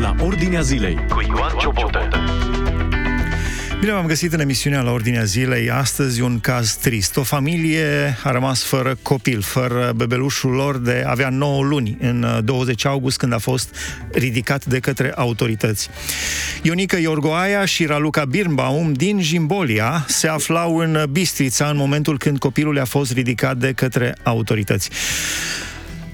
la 0.00 0.14
Ordinea 0.18 0.60
Zilei 0.60 0.98
cu 1.08 1.20
Ioan 1.28 1.52
Ciobotă. 1.58 2.08
Bine 3.80 3.92
v-am 3.92 4.06
găsit 4.06 4.32
în 4.32 4.40
emisiunea 4.40 4.80
la 4.80 4.90
Ordinea 4.90 5.24
Zilei. 5.24 5.70
Astăzi 5.70 6.20
un 6.20 6.40
caz 6.40 6.74
trist. 6.74 7.16
O 7.16 7.22
familie 7.22 8.16
a 8.24 8.30
rămas 8.30 8.62
fără 8.62 8.98
copil, 9.02 9.40
fără 9.40 9.92
bebelușul 9.96 10.50
lor 10.50 10.78
de 10.78 11.04
avea 11.06 11.28
9 11.28 11.62
luni 11.62 11.96
în 12.00 12.40
20 12.44 12.86
august 12.86 13.16
când 13.16 13.32
a 13.32 13.38
fost 13.38 13.76
ridicat 14.12 14.64
de 14.64 14.78
către 14.78 15.12
autorități. 15.16 15.88
Ionica 16.62 16.98
Iorgoaia 16.98 17.64
și 17.64 17.86
Raluca 17.86 18.24
Birnbaum 18.24 18.92
din 18.92 19.20
Jimbolia 19.22 20.04
se 20.08 20.28
aflau 20.28 20.76
în 20.76 21.04
Bistrița 21.10 21.66
în 21.66 21.76
momentul 21.76 22.18
când 22.18 22.38
copilul 22.38 22.78
a 22.78 22.84
fost 22.84 23.12
ridicat 23.12 23.56
de 23.56 23.72
către 23.72 24.14
autorități. 24.22 24.90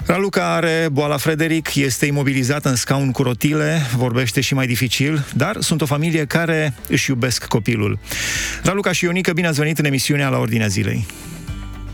Raluca 0.06 0.54
are 0.54 0.88
boala 0.92 1.16
Frederic, 1.16 1.74
este 1.74 2.06
imobilizat 2.06 2.64
în 2.64 2.74
scaun 2.74 3.10
cu 3.10 3.22
rotile, 3.22 3.78
vorbește 3.96 4.40
și 4.40 4.54
mai 4.54 4.66
dificil, 4.66 5.24
dar 5.36 5.60
sunt 5.60 5.80
o 5.80 5.86
familie 5.86 6.24
care 6.24 6.74
își 6.88 7.10
iubesc 7.10 7.46
copilul. 7.46 7.98
Raluca 8.62 8.92
și 8.92 9.04
Ionica, 9.04 9.32
bine 9.32 9.46
ați 9.46 9.58
venit 9.58 9.78
în 9.78 9.84
emisiunea 9.84 10.28
la 10.28 10.38
Ordinea 10.38 10.66
Zilei. 10.66 11.06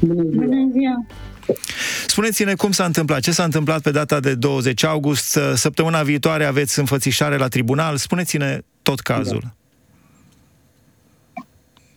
Bună 0.00 0.70
ziua! 0.72 1.06
Spuneți-ne 2.06 2.54
cum 2.54 2.70
s-a 2.70 2.84
întâmplat, 2.84 3.20
ce 3.20 3.30
s-a 3.30 3.44
întâmplat 3.44 3.82
pe 3.82 3.90
data 3.90 4.20
de 4.20 4.34
20 4.34 4.84
august, 4.84 5.38
săptămâna 5.54 6.02
viitoare 6.02 6.44
aveți 6.44 6.78
înfățișare 6.78 7.36
la 7.36 7.48
tribunal, 7.48 7.96
spuneți-ne 7.96 8.60
tot 8.82 9.00
cazul. 9.00 9.40
Da. 9.42 9.54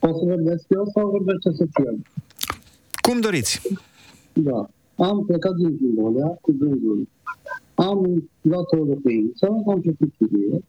O 0.08 0.12
să 0.12 0.24
vorbesc 0.24 0.64
eu 0.68 0.90
sau 0.94 1.10
vorbește 1.10 1.50
soția? 1.50 1.90
Cum 3.00 3.20
doriți. 3.20 3.60
Da. 4.32 4.68
Am 4.96 5.24
plecat 5.24 5.54
din 5.54 5.76
Jimbolea 5.76 6.38
cu 6.40 6.54
gândul. 6.58 7.08
Am 7.74 8.28
luat 8.40 8.72
o 8.72 8.76
locuință, 8.76 9.46
am 9.46 9.80
plătit 9.80 10.14
chirie 10.18 10.62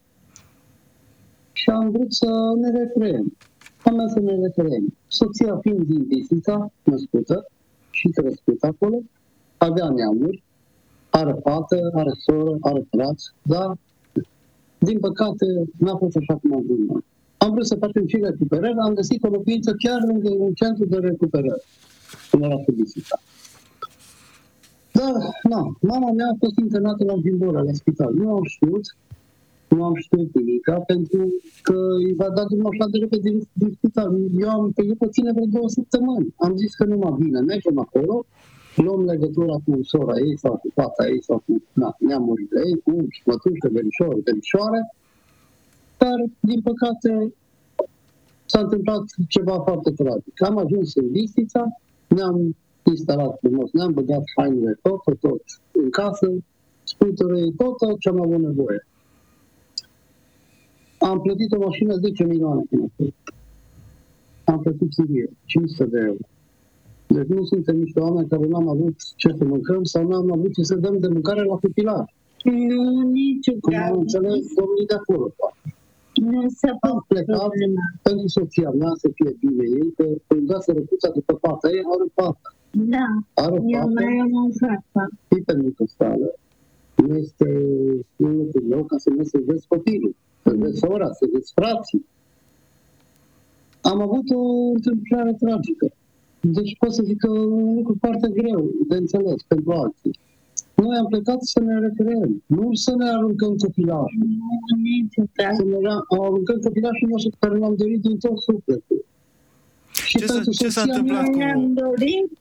și 1.52 1.70
am 1.70 1.92
vrut 1.92 2.14
să 2.14 2.30
ne 2.62 2.70
recreăm. 2.70 3.36
Am 3.84 3.96
mers 3.96 4.12
să 4.12 4.20
ne 4.20 4.36
recreăm. 4.36 4.94
Soția 5.08 5.58
fiind 5.62 5.86
din 5.86 6.04
Bistrița, 6.04 6.72
născută 6.84 7.46
și 7.90 8.08
crescută 8.08 8.68
acolo, 8.68 9.02
avea 9.58 9.90
neamuri, 9.90 10.44
are 11.10 11.36
fată, 11.44 11.92
are 11.94 12.12
soră, 12.18 12.58
are 12.60 12.88
frați, 12.90 13.32
dar 13.42 13.78
din 14.78 15.00
păcate 15.00 15.46
n-a 15.78 15.96
fost 15.96 16.16
așa 16.16 16.36
cum 16.36 16.54
am 16.54 16.64
vrut 16.66 17.04
Am 17.38 17.52
vrut 17.52 17.68
să 17.68 17.76
facem 17.76 18.08
și 18.08 18.20
recuperări, 18.22 18.78
am 18.78 18.94
găsit 18.94 19.24
o 19.24 19.28
locuință 19.28 19.76
chiar 19.78 20.00
lângă 20.08 20.30
un 20.30 20.54
centru 20.54 20.86
de 20.86 20.98
recuperare, 20.98 21.62
în 22.32 22.42
orașul 22.42 22.74
Bistrița. 22.74 23.20
Da, 24.98 25.12
nu. 25.52 25.78
Mama 25.82 26.12
mea 26.12 26.30
a 26.34 26.38
fost 26.40 26.58
internată 26.58 27.04
la 27.04 27.16
Gimbora, 27.24 27.62
la 27.62 27.74
spital. 27.74 28.14
Nu 28.14 28.36
am 28.36 28.44
știut, 28.44 28.86
nu 29.68 29.84
am 29.84 29.96
știut 29.96 30.30
nimic, 30.36 30.66
pentru 30.86 31.24
că 31.62 31.78
îi 32.06 32.14
va 32.14 32.30
da 32.30 32.44
drumul 32.46 32.72
așa 32.72 32.88
de 32.92 32.98
repede 32.98 33.30
din, 33.30 33.40
din 33.54 33.72
spital. 33.78 34.12
Eu 34.40 34.50
am 34.50 34.72
trăit 34.76 34.98
puține 34.98 35.32
vreo 35.32 35.46
două 35.46 35.70
săptămâni. 35.70 36.34
Am 36.38 36.56
zis 36.56 36.76
că 36.76 36.86
nu 36.86 36.98
mă 36.98 37.16
bine, 37.20 37.40
mergem 37.40 37.80
acolo, 37.80 38.26
luăm 38.76 39.06
legătura 39.06 39.56
cu 39.66 39.80
sora 39.84 40.18
ei 40.20 40.38
sau 40.38 40.54
cu 40.62 40.70
fata 40.74 41.08
ei 41.08 41.24
sau 41.24 41.44
cu 41.46 41.62
na, 41.74 41.96
neamurile 42.00 42.62
ei, 42.66 42.80
cu 42.84 43.08
mătușă, 43.26 43.68
verișoare, 43.72 44.20
verișoare, 44.24 44.82
dar, 45.98 46.18
din 46.40 46.62
păcate, 46.62 47.34
s-a 48.46 48.60
întâmplat 48.60 49.04
ceva 49.28 49.60
foarte 49.60 49.92
tragic. 49.92 50.44
Am 50.44 50.58
ajuns 50.58 50.96
în 50.96 51.12
Bistița, 51.12 51.64
ne-am 52.08 52.56
instalat 52.90 53.38
frumos, 53.40 53.70
ne-am 53.72 53.94
băgat 53.94 54.24
hainele 54.36 54.80
tot, 54.82 55.04
tot, 55.04 55.20
tot 55.20 55.42
în 55.72 55.90
casă, 55.90 56.28
sputere, 56.84 57.42
tot, 57.58 57.78
tot 57.78 58.00
ce 58.00 58.10
am 58.10 58.22
avut 58.22 58.40
nevoie. 58.40 58.88
Am 61.00 61.22
plătit 61.22 61.52
o 61.52 61.58
mașină 61.58 61.96
10 61.96 62.24
milioane 62.24 62.64
Am 64.44 64.60
plătit 64.60 64.90
chirie, 64.94 65.30
500 65.46 65.86
de 65.86 66.00
euro. 66.00 66.26
Deci 67.08 67.28
nu 67.28 67.44
suntem 67.44 67.78
niște 67.78 68.00
oameni 68.00 68.28
care 68.28 68.46
n-am 68.48 68.68
avut 68.68 68.96
ce 69.16 69.34
să 69.38 69.44
mâncăm 69.44 69.84
sau 69.84 70.08
n-am 70.08 70.32
avut 70.32 70.54
ce 70.54 70.64
să 70.64 70.76
dăm 70.76 71.00
de 71.00 71.08
mâncare 71.08 71.44
la 71.44 71.56
copilaj. 71.56 72.06
Nu, 72.44 73.02
nici 73.02 73.50
Cum 73.62 73.76
am 73.76 73.98
înțeles 74.00 74.46
domnii 74.60 74.86
de 74.88 74.94
acolo, 74.94 75.34
poate. 75.38 75.76
Nu 76.14 76.50
se 76.50 76.70
Am 76.80 77.06
plecat 77.08 77.50
pentru 78.02 78.28
soția 78.28 78.70
mea 78.70 78.92
să 78.96 79.10
fie 79.14 79.32
bine 79.40 79.64
ei, 79.80 79.94
că 79.98 80.06
când 80.28 80.48
dase 80.48 80.72
răcuța 80.72 81.10
după 81.10 81.34
fata 81.42 81.70
ei, 81.70 81.84
are 81.94 82.08
fata. 82.14 82.50
Da, 82.72 83.06
Are 83.34 83.56
eu 83.66 83.80
fată, 83.80 83.92
mai 83.94 84.18
am 84.22 84.34
o 84.34 84.50
fată. 84.60 85.10
și 85.32 85.42
pentru 85.46 85.72
că 85.78 85.84
stare. 85.88 86.34
Nu 86.96 87.16
este 87.16 87.48
un 88.16 88.38
lucru 88.38 88.64
nou 88.68 88.84
ca 88.84 88.98
să 88.98 89.10
nu 89.10 89.24
să 89.24 89.38
vezi 89.46 89.68
copilul, 89.68 90.16
să 90.44 90.54
vezi 90.58 90.78
sora, 90.78 91.12
să 91.14 91.26
vezi 91.34 91.52
frații. 91.56 92.06
Am 93.82 94.02
avut 94.02 94.30
o 94.30 94.42
întâmplare 94.74 95.34
tragică. 95.40 95.92
Deci 96.40 96.76
pot 96.80 96.94
să 96.94 97.04
zic 97.04 97.18
că 97.20 97.30
un 97.30 97.76
lucru 97.76 97.96
foarte 98.00 98.30
greu 98.30 98.72
de 98.88 98.96
înțeles 98.96 99.42
pentru 99.48 99.72
alții. 99.72 100.20
Noi 100.76 100.98
am 100.98 101.06
plecat 101.06 101.42
să 101.44 101.60
ne 101.60 101.80
recreăm, 101.80 102.44
nu 102.46 102.74
să 102.74 102.96
ne 102.98 103.10
aruncăm 103.10 103.56
copilașul. 103.56 104.22
Nu, 104.40 104.78
niciodată. 104.82 105.56
Să 105.56 105.64
ne 105.64 105.78
aruncăm 106.10 106.60
copilașul 106.64 107.08
nostru 107.10 107.30
pe 107.30 107.38
care 107.48 107.58
l-am 107.60 107.76
dorit 107.76 108.02
din 108.02 108.18
tot 108.18 108.40
sufletul. 108.42 109.06
Și 109.92 110.18
Ce 110.18 110.26
s-a- 110.26 110.34
pentru 110.34 110.52
ce 110.52 110.70
s-a 110.70 110.82
soția 110.82 110.94
întâmplat 110.94 111.22
mea- 111.24 111.32
cu- 111.32 111.38
Ne-am 111.38 111.74
dorit. 111.74 112.32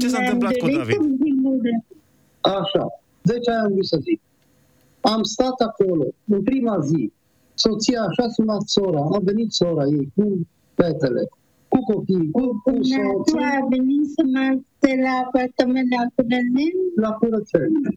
Ce 0.00 0.08
s-a 0.08 0.18
ne-am 0.18 0.32
întâmplat 0.32 0.56
cu 0.56 0.66
dorit 0.66 0.76
David? 0.76 1.00
în 1.00 1.16
Jimborea. 1.22 1.84
Așa. 2.40 2.84
Deci 3.22 3.48
aia 3.48 3.62
am 3.62 3.72
vrut 3.72 3.86
să 3.86 3.98
zic. 4.08 4.20
Am 5.00 5.22
stat 5.22 5.58
acolo, 5.68 6.06
în 6.34 6.42
prima 6.42 6.76
zi, 6.80 7.12
soția 7.54 8.00
așa 8.08 8.28
sunat 8.28 8.62
sora, 8.76 9.02
a 9.16 9.18
venit 9.22 9.50
sora 9.52 9.84
ei 9.98 10.12
cu 10.16 10.24
fetele, 10.74 11.22
cu 11.68 11.78
copii, 11.92 12.30
cu, 12.30 12.42
cu 12.64 12.70
Dumnezeu 12.70 13.22
soții, 13.26 13.38
a 13.60 13.66
venit 13.74 14.06
să 14.16 14.22
mă 14.32 14.40
ajute 14.50 14.90
la 15.04 15.14
apartament 15.24 15.88
la 15.96 16.02
curățenie. 16.14 16.70
la 17.04 17.10
curățenie. 17.20 17.90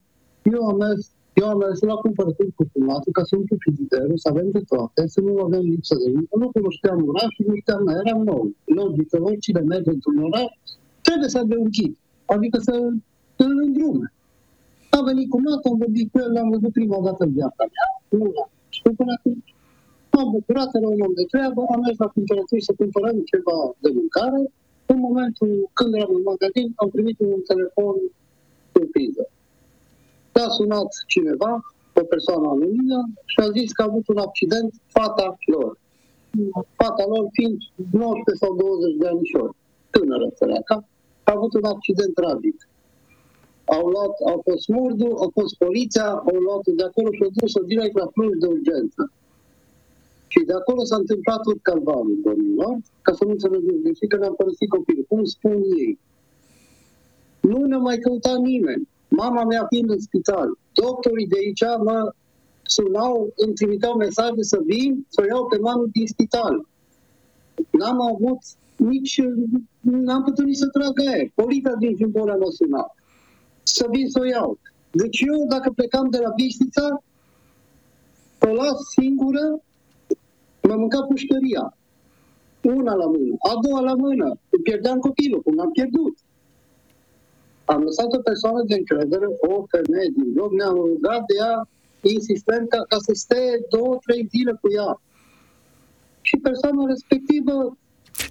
Eu 0.53 0.61
am 0.71 0.77
mers, 0.83 1.01
eu 1.33 1.47
am 1.47 1.57
mers 1.57 1.79
la 1.91 1.95
cumpărături 2.06 2.51
cu 2.57 2.63
fumatul 2.73 3.11
ca 3.17 3.23
să 3.23 3.35
umplu 3.35 3.56
frigiderul, 3.63 4.17
să 4.23 4.27
avem 4.31 4.47
de 4.57 4.61
toate, 4.71 5.01
să 5.13 5.19
nu 5.21 5.31
avem 5.47 5.63
lipsă 5.73 5.95
de 6.01 6.09
nimic. 6.09 6.29
Nu 6.41 6.47
cunoșteam 6.57 6.97
orașul, 7.11 7.45
nu 7.47 7.56
știam, 7.61 7.81
noi 7.83 7.95
eram 8.03 8.21
nou. 8.31 8.44
Logic 8.79 9.07
că 9.09 9.17
oricine 9.29 9.61
merge 9.73 9.89
într-un 9.95 10.17
oraș, 10.27 10.51
trebuie 11.02 11.30
să 11.30 11.38
aibă 11.38 11.56
un 11.58 11.70
kit, 11.70 11.98
adică 12.26 12.58
să 12.68 12.74
îl 13.36 13.52
îndrume. 13.66 14.14
A 14.90 15.02
venit 15.02 15.30
cu 15.30 15.42
mată, 15.42 15.68
am 15.70 15.78
vorbit 15.78 16.12
cu 16.12 16.18
el, 16.20 16.32
l-am 16.32 16.50
văzut 16.50 16.72
prima 16.72 17.00
dată 17.08 17.24
în 17.24 17.34
viața 17.34 17.64
mea, 17.74 17.90
nu 18.20 18.26
l-am 18.36 18.50
știut 18.70 18.96
până 18.96 19.14
atunci. 19.18 19.54
M-am 20.12 20.30
bucurat, 20.32 20.70
era 20.76 20.88
un 20.88 21.02
om 21.08 21.14
de 21.20 21.26
treabă, 21.32 21.62
am 21.74 21.80
mers 21.86 21.98
la 21.98 22.14
cumpărături 22.16 22.68
să 22.68 22.74
cumpărăm 22.82 23.18
ceva 23.32 23.58
de 23.84 23.90
mâncare. 23.98 24.42
În 24.92 25.00
momentul 25.08 25.52
când 25.74 25.94
eram 25.94 26.14
în 26.20 26.26
magazin, 26.32 26.68
am 26.76 26.90
primit 26.96 27.18
un 27.20 27.42
telefon 27.52 27.96
surpriză. 28.74 29.24
S-a 30.34 30.48
sunat 30.58 30.90
cineva, 31.14 31.52
o 32.02 32.04
persoană 32.14 32.48
anonimă, 32.48 33.00
și 33.31 33.38
a 33.46 33.48
zis 33.58 33.72
că 33.72 33.81
a 33.81 33.90
avut 33.90 34.08
un 34.08 34.18
accident 34.28 34.72
fata 34.96 35.38
lor. 35.54 35.72
Fata 36.81 37.04
lor 37.14 37.26
fiind 37.38 37.58
19 37.92 38.46
sau 38.46 38.52
20 38.56 38.96
de 39.02 39.08
anișori, 39.08 39.56
tânără 39.89 40.27
săraca, 40.35 40.77
a 41.23 41.31
avut 41.35 41.53
un 41.53 41.63
accident 41.63 42.13
tragic. 42.13 42.67
Au 43.66 43.88
luat, 43.88 44.13
au 44.31 44.41
fost 44.50 44.67
murdul, 44.67 45.13
au 45.23 45.29
fost 45.33 45.53
poliția, 45.57 46.09
au 46.29 46.38
luat 46.45 46.63
de 46.79 46.83
acolo 46.83 47.09
și 47.11 47.23
au 47.23 47.31
dus-o 47.33 47.61
direct 47.63 47.95
la 47.97 48.07
Cluj 48.13 48.33
de 48.39 48.47
urgență. 48.47 49.11
Și 50.27 50.39
de 50.45 50.53
acolo 50.53 50.83
s-a 50.83 50.95
întâmplat 50.95 51.41
tot 51.41 51.59
calvarul, 51.61 52.17
domnilor, 52.23 52.77
ca 53.01 53.11
să 53.13 53.23
nu 53.25 53.31
înțelegeți 53.31 53.83
greșit 53.83 54.09
că 54.09 54.17
ne-am 54.17 54.35
părăsit 54.35 54.69
copilul. 54.69 55.05
Cum 55.07 55.23
spun 55.23 55.57
ei? 55.77 56.00
Nu 57.41 57.66
ne 57.66 57.77
mai 57.77 57.97
căuta 57.97 58.35
nimeni. 58.38 58.88
Mama 59.07 59.44
mea 59.44 59.66
fiind 59.69 59.89
în 59.89 60.00
spital, 60.00 60.57
doctorii 60.73 61.27
de 61.27 61.38
aici 61.38 61.63
mă 61.83 62.13
sunau, 62.62 63.33
îmi 63.35 63.53
trimiteau 63.53 63.95
mesaje 63.97 64.42
să 64.42 64.59
vin, 64.65 65.06
să 65.07 65.21
o 65.21 65.25
iau 65.25 65.47
pe 65.47 65.57
mama 65.57 65.85
din 65.92 66.07
spital. 66.07 66.65
N-am 67.71 68.01
avut 68.01 68.39
nici, 68.80 69.22
n-am 69.80 70.24
putut 70.24 70.46
nici 70.46 70.56
să 70.56 70.68
trag 70.68 71.00
aer. 71.08 71.31
Poliția 71.36 71.76
din 71.76 71.96
Jimbola 71.96 72.36
m-a 72.36 72.50
sunat. 72.50 72.96
Să 73.64 73.88
vin 73.92 74.10
să 74.10 74.20
o 74.20 74.26
iau. 74.26 74.60
Deci 74.92 75.20
eu, 75.20 75.46
dacă 75.48 75.72
plecam 75.72 76.10
de 76.10 76.18
la 76.18 76.30
Bistrița, 76.36 77.04
o 78.40 78.54
las 78.54 78.78
singură, 79.00 79.62
mă 80.62 80.76
mânca 80.76 81.02
pușcăria. 81.02 81.78
Una 82.62 82.94
la 82.94 83.06
mână, 83.06 83.36
a 83.40 83.54
doua 83.62 83.80
la 83.80 83.94
mână. 83.94 84.26
Îmi 84.26 84.64
pierdeam 84.64 85.00
copilul, 85.00 85.42
cum 85.42 85.60
am 85.60 85.72
pierdut. 85.72 86.18
Am 87.66 87.81
lăsat 87.81 88.14
o 88.14 88.20
persoană 88.20 88.64
de 88.68 88.76
încredere, 88.76 89.26
o 89.26 89.66
femeie 89.68 90.10
din 90.16 90.34
loc, 90.36 90.52
ne-am 90.54 90.76
rugat 90.76 91.26
de 91.26 91.36
ea 91.38 91.68
insistent 92.02 92.70
ca, 92.70 92.78
ca 92.88 92.98
să 92.98 93.12
stea 93.14 93.54
două, 93.70 93.98
trei 94.06 94.28
zile 94.30 94.58
cu 94.62 94.72
ea. 94.72 95.02
Și 96.22 96.38
persoana 96.38 96.86
respectivă 96.86 97.78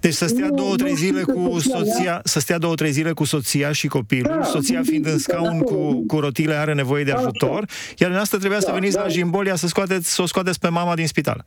Deci 0.01 0.13
să 0.13 0.27
stea 0.27 0.47
Nu, 0.47 0.55
două, 0.55 0.75
trei 0.75 0.91
nu 0.91 0.97
zile 0.97 1.19
știu 1.19 1.33
cu 1.33 1.43
că 1.43 1.59
soția 1.59 1.77
soția, 1.77 2.21
să 2.23 2.39
stea 2.39 2.57
două, 2.57 2.75
trei 2.75 2.91
zile 2.91 3.11
cu 3.11 3.23
soția 3.23 3.71
și 3.71 3.87
copilul, 3.87 4.35
Da, 4.37 4.43
soția 4.43 4.81
fiind 4.83 5.05
în 5.05 5.11
bine, 5.11 5.23
scaun 5.23 5.59
acolo, 5.59 5.77
cu, 5.77 5.91
bine. 5.91 6.05
cu 6.05 6.19
rotile, 6.19 6.53
are 6.53 6.73
nevoie 6.73 7.03
de 7.03 7.11
Așa. 7.11 7.19
ajutor, 7.19 7.59
iar 8.01 8.09
dumneavoastră 8.09 8.37
trebuia 8.37 8.59
să 8.59 8.65
Da, 8.67 8.73
veniți 8.73 8.95
da. 8.95 9.01
la 9.01 9.07
Jimbolia 9.07 9.55
să, 9.55 9.67
scoateți, 9.67 10.13
să 10.15 10.21
o 10.21 10.25
scoateți 10.25 10.59
pe 10.59 10.67
mama 10.67 10.95
din 10.95 11.07
spital. 11.07 11.45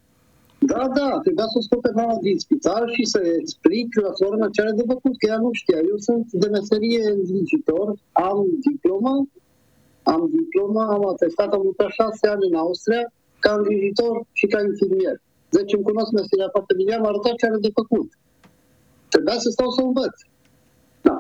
Da, 0.73 0.83
da, 0.99 1.11
trebuia 1.25 1.47
să 1.53 1.57
o 1.61 1.61
scot 1.67 1.81
pe 1.87 1.93
mama 2.01 2.17
din 2.27 2.39
spital 2.39 2.83
și 2.95 3.05
să 3.13 3.19
explic 3.41 3.87
la 4.05 4.11
soră 4.19 4.49
ce 4.55 4.61
are 4.63 4.75
de 4.81 4.85
făcut, 4.93 5.15
că 5.19 5.25
ea 5.33 5.39
nu 5.45 5.51
știa. 5.61 5.81
Eu 5.93 5.99
sunt 6.09 6.27
de 6.43 6.49
meserie 6.57 7.03
îngrijitor, 7.17 7.89
am 8.29 8.39
diplomă, 8.69 9.15
am 10.15 10.23
diplomă, 10.39 10.83
am 10.97 11.03
atestat, 11.15 11.51
am 11.57 11.63
lucrat 11.69 11.91
șase 12.01 12.25
ani 12.35 12.45
în 12.51 12.57
Austria 12.65 13.05
ca 13.45 13.51
îngrijitor 13.59 14.15
și 14.39 14.47
ca 14.53 14.59
infirmier. 14.71 15.17
Deci 15.57 15.73
îmi 15.77 15.87
cunosc 15.89 16.11
meseria 16.21 16.49
foarte 16.57 16.73
bine, 16.81 16.93
am 16.95 17.07
arătat 17.11 17.35
ce 17.39 17.47
are 17.47 17.61
de 17.67 17.73
făcut. 17.81 18.09
Trebuia 19.13 19.39
să 19.45 19.49
stau 19.51 19.71
să 19.71 19.81
învăț. 19.83 20.17
Da. 21.07 21.17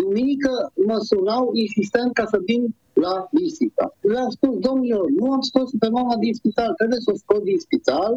Duminică 0.00 0.52
mă 0.88 0.98
sunau 1.08 1.50
insistent 1.64 2.10
ca 2.18 2.24
să 2.32 2.38
vin 2.48 2.62
la 3.04 3.14
Bistrița. 3.32 3.84
Le-am 4.00 4.30
spus, 4.36 4.54
domnilor, 4.68 5.06
nu 5.18 5.32
am 5.32 5.40
scos 5.40 5.68
pe 5.78 5.88
mama 5.88 6.16
din 6.24 6.34
spital, 6.34 6.70
trebuie 6.80 7.00
să 7.04 7.10
o 7.12 7.20
scot 7.22 7.42
din 7.50 7.58
spital, 7.66 8.12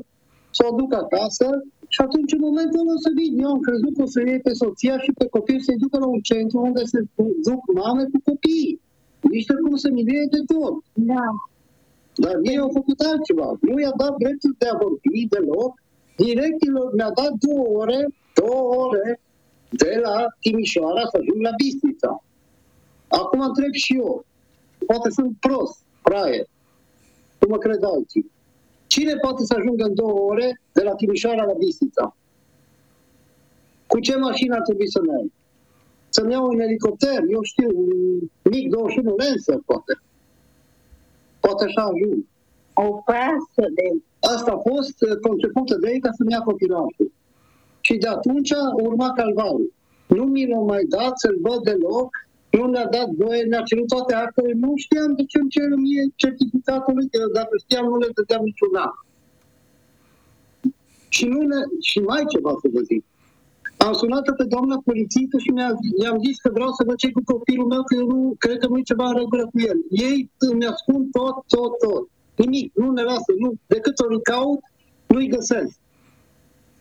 să 0.57 0.61
o 0.69 0.75
duc 0.79 0.91
acasă 1.03 1.47
și 1.93 1.99
atunci 2.05 2.31
în 2.37 2.43
momentul 2.47 2.79
ăla 2.79 2.93
o 2.97 3.03
să 3.05 3.11
vin. 3.19 3.31
Eu 3.43 3.49
am 3.55 3.61
crezut 3.67 3.93
că 3.95 4.01
o 4.01 4.13
să 4.13 4.19
iei 4.21 4.45
pe 4.47 4.53
soția 4.61 4.95
și 5.05 5.11
pe 5.19 5.25
copil 5.35 5.59
să-i 5.67 5.81
ducă 5.83 5.97
la 5.99 6.07
un 6.15 6.21
centru 6.29 6.57
unde 6.67 6.83
se 6.93 6.99
duc 7.47 7.61
mame 7.79 8.03
cu 8.11 8.19
copii. 8.29 8.79
Niște 9.35 9.53
cum 9.63 9.75
să 9.83 9.89
milie 9.97 10.25
de 10.35 10.41
tot. 10.53 10.75
Da. 11.11 11.27
Dar 12.23 12.35
ei 12.49 12.57
au 12.63 12.71
făcut 12.79 12.99
altceva. 12.99 13.47
Nu 13.69 13.79
i-a 13.79 13.93
dat 14.01 14.13
dreptul 14.23 14.53
de 14.57 14.67
a 14.71 14.77
vorbi 14.83 15.21
deloc. 15.33 15.71
Directilor 16.25 16.87
mi-a 16.97 17.11
dat 17.19 17.33
două 17.45 17.65
ore, 17.81 17.99
două 18.33 18.75
ore 18.75 19.21
de 19.69 19.99
la 20.03 20.25
Timișoara 20.39 21.01
să 21.01 21.17
ajung 21.19 21.41
la 21.41 21.49
Bistrița. 21.55 22.23
Acum 23.07 23.39
întreb 23.39 23.73
și 23.73 23.95
eu. 23.95 24.25
Poate 24.85 25.09
sunt 25.09 25.37
prost, 25.39 25.83
fraier. 26.01 26.45
Nu 27.39 27.47
mă 27.49 27.57
cred 27.57 27.83
alții. 27.83 28.31
Cine 28.87 29.15
poate 29.15 29.43
să 29.43 29.55
ajungă 29.57 29.83
în 29.83 29.93
două 29.93 30.19
ore 30.19 30.61
de 30.71 30.83
la 30.83 30.95
Timișoara 30.95 31.43
la 31.43 31.53
Bistrița? 31.53 32.15
Cu 33.87 33.99
ce 33.99 34.15
mașină 34.15 34.55
ar 34.55 34.61
trebui 34.61 34.91
să 34.91 35.01
merg? 35.01 35.31
Să-mi 36.09 36.31
iau 36.31 36.47
un 36.47 36.59
elicopter, 36.59 37.19
eu 37.29 37.41
știu, 37.41 37.69
un 37.75 37.89
MiG-21 38.49 39.03
Lancer, 39.17 39.59
poate. 39.65 39.93
Poate 41.39 41.63
așa 41.63 41.81
ajung. 41.81 42.25
O 42.73 42.91
pasă 43.09 43.63
de... 43.75 44.01
Asta 44.19 44.51
a 44.51 44.69
fost 44.69 45.01
uh, 45.01 45.17
concepută 45.27 45.75
de 45.77 45.89
ei 45.89 45.99
ca 45.99 46.09
să-mi 46.17 46.31
ia 46.31 46.41
copilașul. 46.41 47.11
Și 47.91 47.97
de 47.97 48.07
atunci 48.07 48.51
urma 48.87 49.09
calvarul. 49.19 49.73
Nu 50.07 50.23
mi 50.23 50.47
l-a 50.47 50.63
mai 50.71 50.83
dat 50.95 51.13
să-l 51.19 51.37
văd 51.41 51.61
deloc, 51.63 52.09
nu 52.51 52.65
ne-a 52.65 52.87
dat 52.97 53.09
voie, 53.21 53.43
ne-a 53.43 53.61
cerut 53.69 53.87
toate 53.87 54.13
actele, 54.13 54.51
nu 54.63 54.71
știam 54.75 55.11
de 55.15 55.23
ce 55.29 55.37
îmi 55.39 55.49
cer 55.49 55.69
mie 55.85 56.03
certificatul 56.15 56.93
lui, 56.97 57.09
că 57.09 57.19
dacă 57.33 57.53
știam 57.63 57.85
nu 57.91 57.97
le 57.97 58.09
dădeam 58.15 58.43
niciun 58.49 58.73
an. 58.85 58.93
Și, 61.15 61.25
nu 61.33 61.41
ne, 61.51 61.59
și 61.89 61.99
mai 61.99 62.23
ceva 62.33 62.53
să 62.61 62.67
vă 62.73 62.81
zic. 62.91 63.03
Am 63.77 63.93
sunat 63.93 64.25
pe 64.37 64.43
doamna 64.43 64.81
polițistă 64.89 65.37
și 65.37 65.49
mi-a, 65.55 65.71
i-am 66.03 66.19
zis 66.25 66.37
că 66.43 66.49
vreau 66.53 66.71
să 66.77 66.83
văd 66.87 66.95
ce 66.95 67.11
cu 67.11 67.23
copilul 67.33 67.67
meu, 67.73 67.83
că 67.83 67.93
eu 67.95 68.07
nu 68.13 68.35
cred 68.43 68.57
că 68.57 68.67
nu 68.67 68.77
e 68.77 68.91
ceva 68.91 69.05
în 69.07 69.17
regulă 69.21 69.43
cu 69.51 69.59
el. 69.69 69.77
Ei 69.89 70.29
îmi 70.37 70.65
ascund 70.73 71.03
tot, 71.17 71.35
tot, 71.53 71.73
tot. 71.83 72.03
Nimic, 72.35 72.67
nu 72.75 72.91
ne 72.91 73.03
lasă, 73.11 73.31
nu. 73.43 73.49
Decât 73.73 73.95
o 73.99 74.19
caut, 74.19 74.61
nu-i 75.07 75.33
găsesc. 75.37 75.80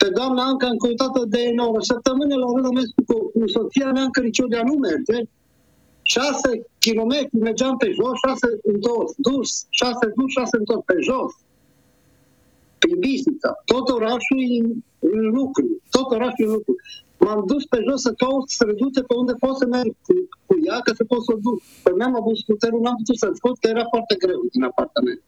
Pe 0.01 0.09
doamna 0.09 0.43
Anca 0.45 0.67
am 0.67 0.77
căutat-o 0.77 1.25
de 1.25 1.53
9 1.55 1.77
săptămâni 1.81 2.41
la 2.43 2.47
rând 2.55 2.67
am 2.67 2.75
mers 2.75 2.91
cu, 3.07 3.31
cu 3.35 3.43
soția 3.47 3.93
mea 3.93 4.03
în 4.03 4.11
Căriciodea, 4.11 4.63
nu 4.63 4.75
merge. 4.75 5.19
6 6.03 6.67
km 6.79 7.13
mergeam 7.39 7.77
pe 7.77 7.91
jos, 7.99 8.17
6 8.27 8.61
întors, 8.63 9.13
dus, 9.17 9.67
6 9.71 10.13
dus, 10.17 10.31
6 10.31 10.57
întors 10.57 10.83
pe 10.85 10.97
jos. 11.01 11.33
Prin 12.79 12.99
Bistrița. 12.99 13.51
Tot 13.65 13.89
orașul 13.89 14.39
e 14.39 14.75
în, 15.01 15.11
în 15.19 15.27
lucru. 15.39 15.65
Tot 15.91 16.07
orașul 16.17 16.43
e 16.45 16.45
în 16.45 16.53
lucru. 16.53 16.75
M-am 17.25 17.43
dus 17.47 17.65
pe 17.73 17.79
jos 17.89 18.01
să 18.07 18.13
caut 18.23 18.51
străduțe 18.51 19.01
pe 19.09 19.15
unde 19.21 19.33
pot 19.45 19.57
să 19.61 19.67
merg 19.67 19.91
cu, 20.07 20.13
cu 20.47 20.55
ea, 20.69 20.79
ca 20.87 20.93
să 20.99 21.05
pot 21.05 21.21
să 21.25 21.31
o 21.35 21.39
duc. 21.47 21.59
Pe 21.83 21.91
mine 21.93 22.05
am 22.05 22.17
avut 22.23 22.37
scuterul, 22.37 22.81
n-am 22.83 22.97
putut 22.97 23.19
să-l 23.23 23.35
scot, 23.35 23.57
că 23.61 23.67
era 23.75 23.85
foarte 23.95 24.15
greu 24.25 24.41
din 24.53 24.63
apartament. 24.71 25.21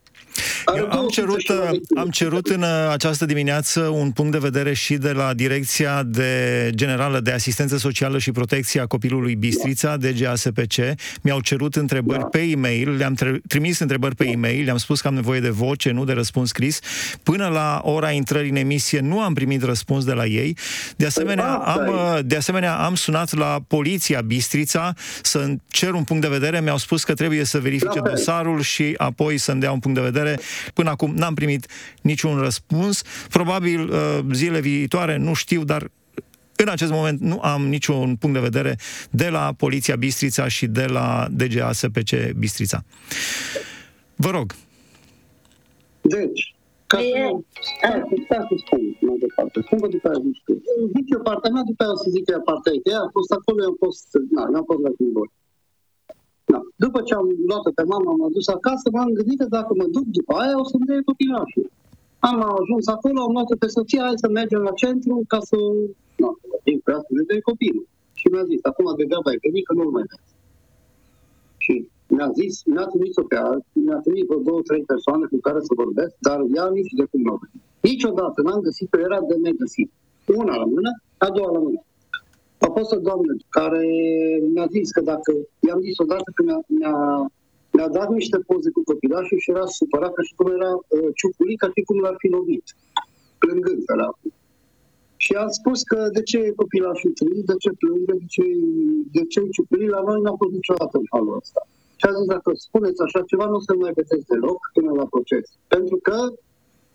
Are 0.65 0.79
Eu 0.79 0.85
am 0.85 0.91
200 0.91 1.13
cerut, 1.21 1.39
și 1.41 1.47
ceva 1.47 1.69
de 1.71 1.79
kg. 1.79 1.99
am 1.99 2.09
cerut 2.11 2.47
în 2.47 2.63
uh, 2.63 2.69
această 2.91 3.25
dimineață 3.27 3.81
un 3.81 4.11
punct 4.11 4.33
de 4.33 4.39
vedere 4.39 4.73
și 4.73 4.95
de 4.97 5.13
la 5.13 5.35
Direcția 5.35 6.03
de 6.03 6.31
Generală 6.75 7.21
de 7.21 7.31
Asistență 7.31 7.77
Socială 7.77 8.19
și 8.19 8.33
Protecția 8.33 8.87
Copilului 8.87 9.35
Bistrița, 9.35 9.97
DGASPC. 9.97 10.75
Mi-au 11.23 11.41
cerut 11.41 11.75
întrebări 11.75 12.19
Da. 12.19 12.25
pe 12.25 12.39
e-mail, 12.41 12.91
le-am 12.97 13.15
tre- 13.15 13.41
trimis 13.49 13.79
întrebări 13.79 14.15
pe 14.15 14.25
e-mail, 14.29 14.65
le-am 14.65 14.77
spus 14.77 15.01
că 15.01 15.09
am 15.09 15.15
nevoie 15.15 15.41
de 15.41 15.49
voce, 15.51 15.91
nu 15.91 16.05
de 16.05 16.13
răspuns 16.13 16.49
scris. 16.49 16.79
Până 17.23 17.49
la 17.49 17.81
ora 17.85 18.11
intrării 18.11 18.51
în 18.51 18.57
emisie 18.57 19.01
nu 19.01 19.21
am 19.21 19.35
primit 19.35 19.62
răspuns 19.63 20.05
de 20.05 20.13
la 20.13 20.27
ei. 20.27 20.57
De 20.97 21.07
asemenea, 21.07 21.55
asta 21.55 21.83
am, 21.83 21.87
e. 21.87 21.91
uh, 21.91 22.19
de 22.25 22.37
asemenea, 22.37 22.77
am 22.77 22.95
sunat 22.95 23.35
la 23.35 23.61
Poliția 23.67 24.21
Bistrița 24.21 24.95
să 25.23 25.55
cer 25.69 25.93
un 25.93 26.05
punct 26.05 26.23
de 26.23 26.29
vedere. 26.29 26.61
Mi-au 26.61 26.77
spus 26.77 27.05
că 27.05 27.15
trebuie 27.15 27.45
să 27.45 27.59
verifice 27.59 27.99
La 27.99 28.03
fel. 28.03 28.13
dosarul 28.15 28.61
și 28.61 28.95
apoi 28.97 29.39
să-mi 29.39 29.61
dea 29.61 29.73
un 29.73 29.79
punct 29.79 29.99
de 29.99 30.05
vedere. 30.05 30.41
Până 30.75 30.91
acum 30.91 31.15
n-am 31.15 31.35
primit 31.35 31.67
niciun 32.03 32.39
răspuns. 32.39 33.03
Probabil 33.29 33.81
uh, 33.81 34.19
zile 34.33 34.61
viitoare, 34.61 35.17
nu 35.17 35.35
știu, 35.35 35.65
dar 35.65 35.91
în 36.57 36.69
acest 36.69 36.91
moment 36.91 37.21
nu 37.21 37.41
am 37.41 37.67
niciun 37.69 38.17
punct 38.17 38.35
de 38.37 38.43
vedere 38.43 38.79
de 39.11 39.29
la 39.29 39.55
Poliția 39.57 39.97
Bistrița 39.97 40.49
și 40.49 40.67
de 40.67 40.85
la 40.85 41.27
DGASPC 41.31 42.33
Bistrița. 42.37 42.85
Vă 44.17 44.31
rog, 44.31 44.55
Deci, 46.03 46.55
ca 46.93 46.99
să 46.99 47.05
E- 47.05 47.31
nu... 47.31 47.45
Stai, 47.77 47.99
stai 48.27 48.45
să 48.49 48.55
spun 48.65 48.81
mai 49.09 49.19
departe. 49.27 49.57
Spun 49.67 49.79
că 49.83 49.89
după 49.95 50.07
aia 50.09 50.21
zici 50.27 50.43
tu. 50.47 50.53
Zic 50.95 51.07
eu 51.15 51.23
partea 51.29 51.51
mea, 51.55 51.65
după 51.71 51.81
aia 51.83 51.97
o 51.97 52.01
să 52.05 52.09
zic 52.17 52.25
eu 52.35 52.43
partea 52.51 52.73
ei. 52.75 52.83
Că 52.85 52.89
ea 52.95 53.03
a 53.07 53.15
fost 53.17 53.31
acolo, 53.39 53.59
eu 53.65 53.71
am 53.73 53.79
fost... 53.85 54.07
Na, 54.35 54.43
n-am 54.53 54.67
fost 54.71 54.83
la 54.87 54.93
Timbor. 54.99 55.29
Da. 56.53 56.61
După 56.85 56.99
ce 57.07 57.13
am 57.21 57.27
luat 57.49 57.65
pe 57.79 57.85
mama, 57.93 58.11
m-am 58.19 58.33
dus 58.39 58.49
acasă, 58.57 58.87
m-am 58.95 59.11
gândit 59.19 59.39
că 59.41 59.47
dacă 59.59 59.73
mă 59.81 59.87
duc 59.97 60.07
după 60.19 60.33
aia, 60.43 60.57
o 60.63 60.65
să-mi 60.71 60.87
dea 60.89 61.09
copilașul. 61.11 61.67
Am 62.29 62.39
ajuns 62.61 62.87
acolo, 62.97 63.19
am 63.21 63.33
luat 63.37 63.51
pe 63.63 63.69
soția, 63.77 64.03
hai 64.07 64.23
să 64.25 64.29
mergem 64.39 64.63
la 64.69 64.75
centru 64.83 65.15
ca 65.33 65.39
să... 65.51 65.57
Nu, 66.23 66.29
din 66.67 66.79
pe 66.85 66.91
asta 66.99 67.13
de 67.31 67.47
copilul. 67.51 67.87
Și 68.19 68.27
mi-a 68.33 68.45
zis, 68.51 68.61
acum 68.71 68.87
degeaba 69.01 69.31
ai 69.31 69.43
venit, 69.47 69.65
că 69.67 69.73
nu-l 69.75 69.91
mai 69.97 70.05
vezi. 70.11 70.31
Și 71.65 71.75
mi-a 72.15 72.29
zis, 72.41 72.55
mi-a 72.73 72.87
trimis-o 72.93 73.25
pe 73.31 73.37
alt, 73.49 73.65
mi-a 73.87 74.01
trimis 74.05 74.25
vreo 74.29 74.41
două, 74.49 74.61
trei 74.69 74.85
persoane 74.93 75.25
cu 75.33 75.39
care 75.47 75.61
să 75.69 75.73
vorbesc, 75.83 76.15
dar 76.27 76.39
ea 76.57 76.67
nici 76.79 76.99
de 77.01 77.05
cum 77.11 77.21
nu. 77.29 77.35
Niciodată 77.91 78.39
n-am 78.43 78.61
găsit-o, 78.67 78.99
era 79.07 79.21
de 79.31 79.37
negăsit. 79.47 79.91
Una 80.41 80.55
la 80.63 80.67
mână, 80.75 80.91
a 81.25 81.29
doua 81.37 81.51
la 81.57 81.61
mână. 81.67 81.81
A 82.67 82.69
fost 82.77 82.91
o 82.97 82.99
doamnă 83.09 83.33
care 83.59 83.85
mi-a 84.53 84.67
zis 84.77 84.89
că 84.97 85.01
dacă, 85.13 85.31
i-am 85.67 85.81
zis 85.87 85.97
odată 86.05 86.29
că 86.35 86.41
mi-a, 86.47 86.61
mi-a, 86.79 86.97
mi-a 87.75 87.89
dat 87.99 88.09
niște 88.19 88.39
poze 88.49 88.71
cu 88.77 88.83
copilașul 88.91 89.39
și 89.39 89.51
era 89.51 89.67
supărat 89.67 90.13
ca 90.15 90.23
și 90.29 90.35
cum 90.39 90.47
era 90.59 90.73
uh, 90.75 91.11
ciuculit, 91.19 91.59
ca 91.59 91.69
și 91.75 91.81
cum 91.89 91.99
l-ar 92.05 92.17
fi 92.23 92.29
lovit, 92.37 92.67
plângând 93.43 93.81
săracul. 93.87 94.33
Și 95.25 95.33
a 95.43 95.47
spus 95.59 95.79
că 95.91 95.99
de 96.17 96.23
ce 96.23 96.39
e 96.39 96.61
copilașul 96.63 97.13
trist, 97.19 97.47
de 97.51 97.57
ce 97.63 97.71
plânge, 97.81 98.13
de 98.23 98.27
ce, 98.35 98.45
de 99.17 99.23
ce 99.31 99.39
e 99.41 99.55
ciuculit, 99.57 99.91
la 99.97 100.03
noi 100.09 100.21
n-a 100.21 100.35
fost 100.41 100.55
niciodată 100.59 100.95
în 100.99 101.07
halul 101.13 101.37
ăsta. 101.43 101.63
Și 102.03 102.09
a 102.11 102.19
zis, 102.19 102.27
dacă 102.35 102.51
spuneți 102.67 103.01
așa 103.07 103.21
ceva, 103.31 103.47
nu 103.47 103.59
o 103.61 103.67
să 103.67 103.73
mai 103.75 103.93
vedeți 103.99 104.27
deloc 104.33 104.61
până 104.77 104.91
la 105.01 105.07
proces. 105.15 105.45
Pentru 105.75 105.97
că, 106.07 106.17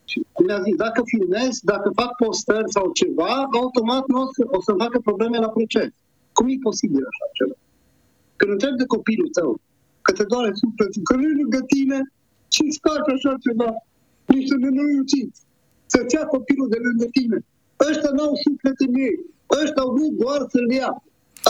și 0.10 0.18
mi-a 0.46 0.60
zis, 0.66 0.76
dacă 0.86 1.02
filmez, 1.12 1.54
dacă 1.72 1.88
fac 2.00 2.12
postări 2.22 2.74
sau 2.76 2.86
ceva, 3.02 3.34
automat 3.62 4.04
nu 4.12 4.18
o 4.24 4.28
să, 4.36 4.42
o 4.58 4.62
să 4.68 4.72
facă 4.84 4.98
probleme 5.10 5.38
la 5.46 5.52
proces. 5.58 5.92
Cum 6.38 6.46
e 6.48 6.68
posibil 6.70 7.04
așa 7.12 7.26
ceva? 7.38 7.58
Când 8.38 8.52
întrebi 8.52 8.82
de 8.84 8.94
copilul 8.96 9.30
tău, 9.38 9.50
că 10.06 10.12
te 10.18 10.24
doare 10.32 10.52
sufletul, 10.62 11.02
că 11.10 11.14
nu 11.16 11.24
e 11.30 11.42
lângă 11.42 11.62
tine, 11.74 12.00
și 12.54 12.62
îți 12.68 12.82
faci 12.86 13.10
așa 13.16 13.32
ceva, 13.46 13.70
niște 14.34 14.56
nenorociți, 14.64 15.40
să-ți 15.94 16.16
ia 16.16 16.26
copilul 16.36 16.68
de 16.74 16.80
lângă 16.88 17.06
tine. 17.18 17.38
Ăștia 17.88 18.12
n-au 18.18 18.34
suflet 18.46 18.78
în 18.88 18.94
ei. 19.08 19.16
Ăștia 19.62 19.82
au 19.86 19.92
vrut 19.96 20.14
doar 20.24 20.42
să-l 20.54 20.70
ia. 20.82 20.92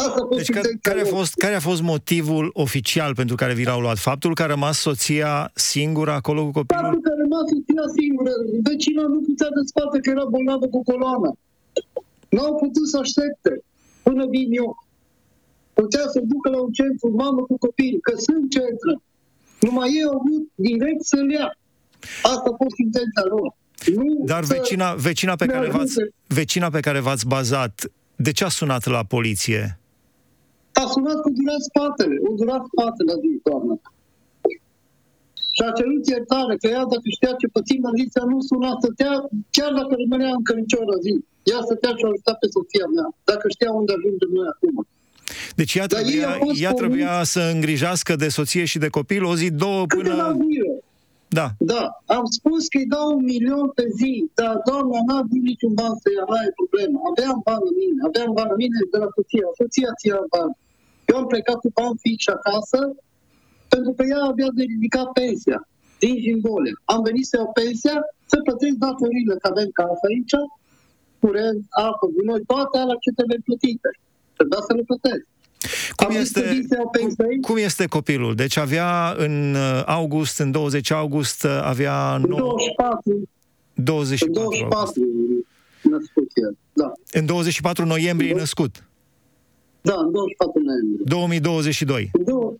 Asta 0.08 0.22
a 0.24 0.26
fost 0.26 0.38
deci 0.38 0.50
care, 0.50 0.68
intenția 0.68 0.92
care, 0.92 1.02
a 1.02 1.04
lor. 1.10 1.18
fost, 1.18 1.34
care 1.44 1.56
a 1.56 1.60
fost 1.70 1.82
motivul 1.94 2.46
oficial 2.66 3.12
pentru 3.22 3.36
care 3.42 3.54
vi 3.60 3.66
l-au 3.70 3.80
luat? 3.86 3.98
Faptul 4.10 4.32
că 4.38 4.44
a 4.44 4.46
rămas 4.56 4.76
soția 4.80 5.52
singură 5.54 6.12
acolo 6.12 6.42
cu 6.46 6.52
copilul? 6.60 6.84
Faptul 6.84 7.02
că 7.02 7.12
a 7.16 7.18
rămas 7.26 7.46
soția 7.54 7.86
singură, 8.00 8.32
vecina 8.70 9.04
nu 9.14 9.20
putea 9.30 9.50
desfață 9.60 9.96
că 10.04 10.10
era 10.16 10.26
bolnavă 10.34 10.66
cu 10.76 10.82
coloana. 10.90 11.32
N-au 12.30 12.54
putut 12.64 12.86
să 12.92 12.98
aștepte 13.06 13.52
până 14.08 14.24
vin 14.34 14.48
eu. 14.62 14.70
Putea 15.74 16.06
să 16.14 16.20
ducă 16.32 16.48
la 16.50 16.60
un 16.66 16.72
centru 16.80 17.08
mamă 17.24 17.42
cu 17.50 17.58
copil, 17.66 17.96
că 18.02 18.14
sunt 18.28 18.44
centre. 18.58 18.94
Numai 19.66 19.88
ei 19.98 20.04
au 20.10 20.16
avut 20.20 20.44
direct 20.56 21.04
să-l 21.12 21.30
ia. 21.32 21.50
Asta 22.34 22.48
a 22.54 22.56
fost 22.64 22.78
intenția 22.86 23.26
lor. 23.34 23.50
Nu 23.96 24.26
Dar 24.26 24.44
să 24.44 24.54
vecina, 24.54 24.94
vecina, 24.94 25.36
pe 25.36 25.46
ne 25.46 25.54
care 25.54 25.68
v-ați, 25.70 26.00
ajute. 26.00 26.14
vecina 26.28 26.70
pe 26.70 26.80
care 26.80 27.00
v-ați 27.00 27.28
bazat, 27.28 27.92
de 28.16 28.32
ce 28.32 28.44
a 28.44 28.50
sunat 28.50 28.86
la 28.86 29.04
poliție? 29.04 29.80
A 30.82 30.84
sunat 30.94 31.20
cu 31.26 31.30
durat 31.38 31.62
spatele, 31.70 32.16
o 32.30 32.32
durat 32.40 32.64
spatele 32.72 33.12
a 33.16 33.20
zis 33.26 33.38
doamna. 33.48 33.76
Și 35.56 35.62
a 35.68 35.72
cerut 35.78 36.04
iertare, 36.14 36.54
că 36.62 36.68
ea 36.76 36.84
dacă 36.94 37.08
știa 37.18 37.34
ce 37.42 37.48
pățim, 37.56 37.82
Alicia 37.92 38.24
nu 38.32 38.38
suna, 38.50 38.70
stătea, 38.80 39.14
chiar 39.56 39.72
dacă 39.80 39.94
rămânea 40.02 40.32
încă 40.40 40.52
nicio 40.62 40.80
oră 40.84 40.98
zi. 41.06 41.14
Ea 41.52 41.60
stătea 41.68 41.92
și 41.98 42.04
o 42.06 42.10
ajuta 42.12 42.34
pe 42.42 42.48
soția 42.56 42.86
mea, 42.96 43.08
dacă 43.30 43.46
știa 43.56 43.72
unde 43.80 43.92
ajungem 43.98 44.30
noi 44.38 44.48
acum. 44.54 44.76
Deci 45.60 45.74
ea 45.80 45.86
Dar 45.88 46.00
ei 46.00 46.06
trebuia, 46.06 46.30
au 46.34 46.40
fost 46.48 46.62
ea 46.66 46.72
convins- 46.72 46.82
trebuia 46.82 47.14
să 47.36 47.42
îngrijească 47.54 48.14
de 48.24 48.30
soție 48.38 48.66
și 48.72 48.78
de 48.86 48.90
copil 48.98 49.22
o 49.32 49.34
zi, 49.42 49.48
două 49.66 49.82
Câteva 49.86 50.28
până... 50.32 50.46
zile. 50.50 50.74
Da. 51.40 51.48
Da, 51.74 51.84
am 52.18 52.26
spus 52.38 52.62
că 52.72 52.78
îi 52.82 52.92
dau 52.96 53.08
un 53.18 53.24
milion 53.34 53.68
pe 53.80 53.86
zi, 54.00 54.14
dar 54.40 54.54
doamna 54.68 54.98
n-a 55.08 55.18
avut 55.24 55.42
niciun 55.52 55.74
ban 55.80 55.94
să 56.02 56.08
ia, 56.18 56.24
aia 56.36 56.46
e 56.50 56.60
problema. 56.62 56.98
Aveam 57.12 57.38
bani 57.48 57.66
în 57.72 57.76
mine, 57.82 58.00
aveam 58.10 58.32
bani 58.38 58.52
în 58.56 58.60
mine 58.64 58.80
de 58.94 58.98
la 59.04 59.10
soția, 59.16 59.48
soția 59.62 59.90
ți-a 60.00 60.22
bani. 60.36 60.56
Eu 61.10 61.18
am 61.22 61.28
plecat 61.34 61.58
cu 61.64 61.70
bani 61.78 62.02
fix 62.04 62.20
acasă, 62.38 62.80
pentru 63.74 63.92
că 63.96 64.02
ea 64.12 64.22
avea 64.32 64.50
de 64.58 64.64
ridicat 64.74 65.08
pensia 65.20 65.60
din 66.00 66.16
Jimbole. 66.24 66.72
Am 66.94 67.02
venit 67.10 67.26
să 67.30 67.34
iau 67.40 67.50
pensia, 67.62 67.98
să 68.32 68.38
plătesc 68.48 68.76
datorile, 68.86 69.36
că 69.42 69.48
avem 69.52 69.70
casă 69.80 70.06
aici, 70.12 70.36
curent, 71.22 71.62
apă, 71.86 72.06
gunoi, 72.16 72.44
toate 72.52 72.76
alea 72.78 72.98
ce 73.04 73.12
trebuie 73.18 73.40
plătite. 73.48 73.90
Trebuia 74.38 74.62
să 74.68 74.74
le 74.78 74.84
plătesc. 74.90 75.26
Cum 75.96 76.06
Am 76.06 76.14
venit 76.14 76.28
să 76.28 76.40
este, 76.40 76.54
vin 76.54 76.64
să 76.70 76.76
iau 76.80 76.90
cum, 76.90 77.16
pensii. 77.16 77.42
cum 77.48 77.58
este 77.70 77.86
copilul? 77.98 78.34
Deci 78.36 78.58
avea 78.58 78.90
în 79.26 79.36
uh, 79.54 79.84
august, 79.86 80.36
în 80.40 80.52
20 80.52 80.92
august, 80.92 81.44
uh, 81.44 81.60
avea 81.74 81.96
În 82.16 82.30
9, 82.30 82.40
24, 82.40 83.12
în 83.76 83.84
24, 83.84 84.78
august. 84.78 84.96
24 84.96 85.46
născut 85.82 86.32
el. 86.34 86.58
Da. 86.74 86.92
În 87.12 87.26
24 87.26 87.86
noiembrie 87.86 88.30
e 88.30 88.34
născut. 88.34 88.87
Da, 89.90 89.96
în 90.06 90.12
24 90.12 90.62
noiembrie. 90.70 91.04
2022. 91.06 92.10
În 92.14 92.24
două, 92.24 92.54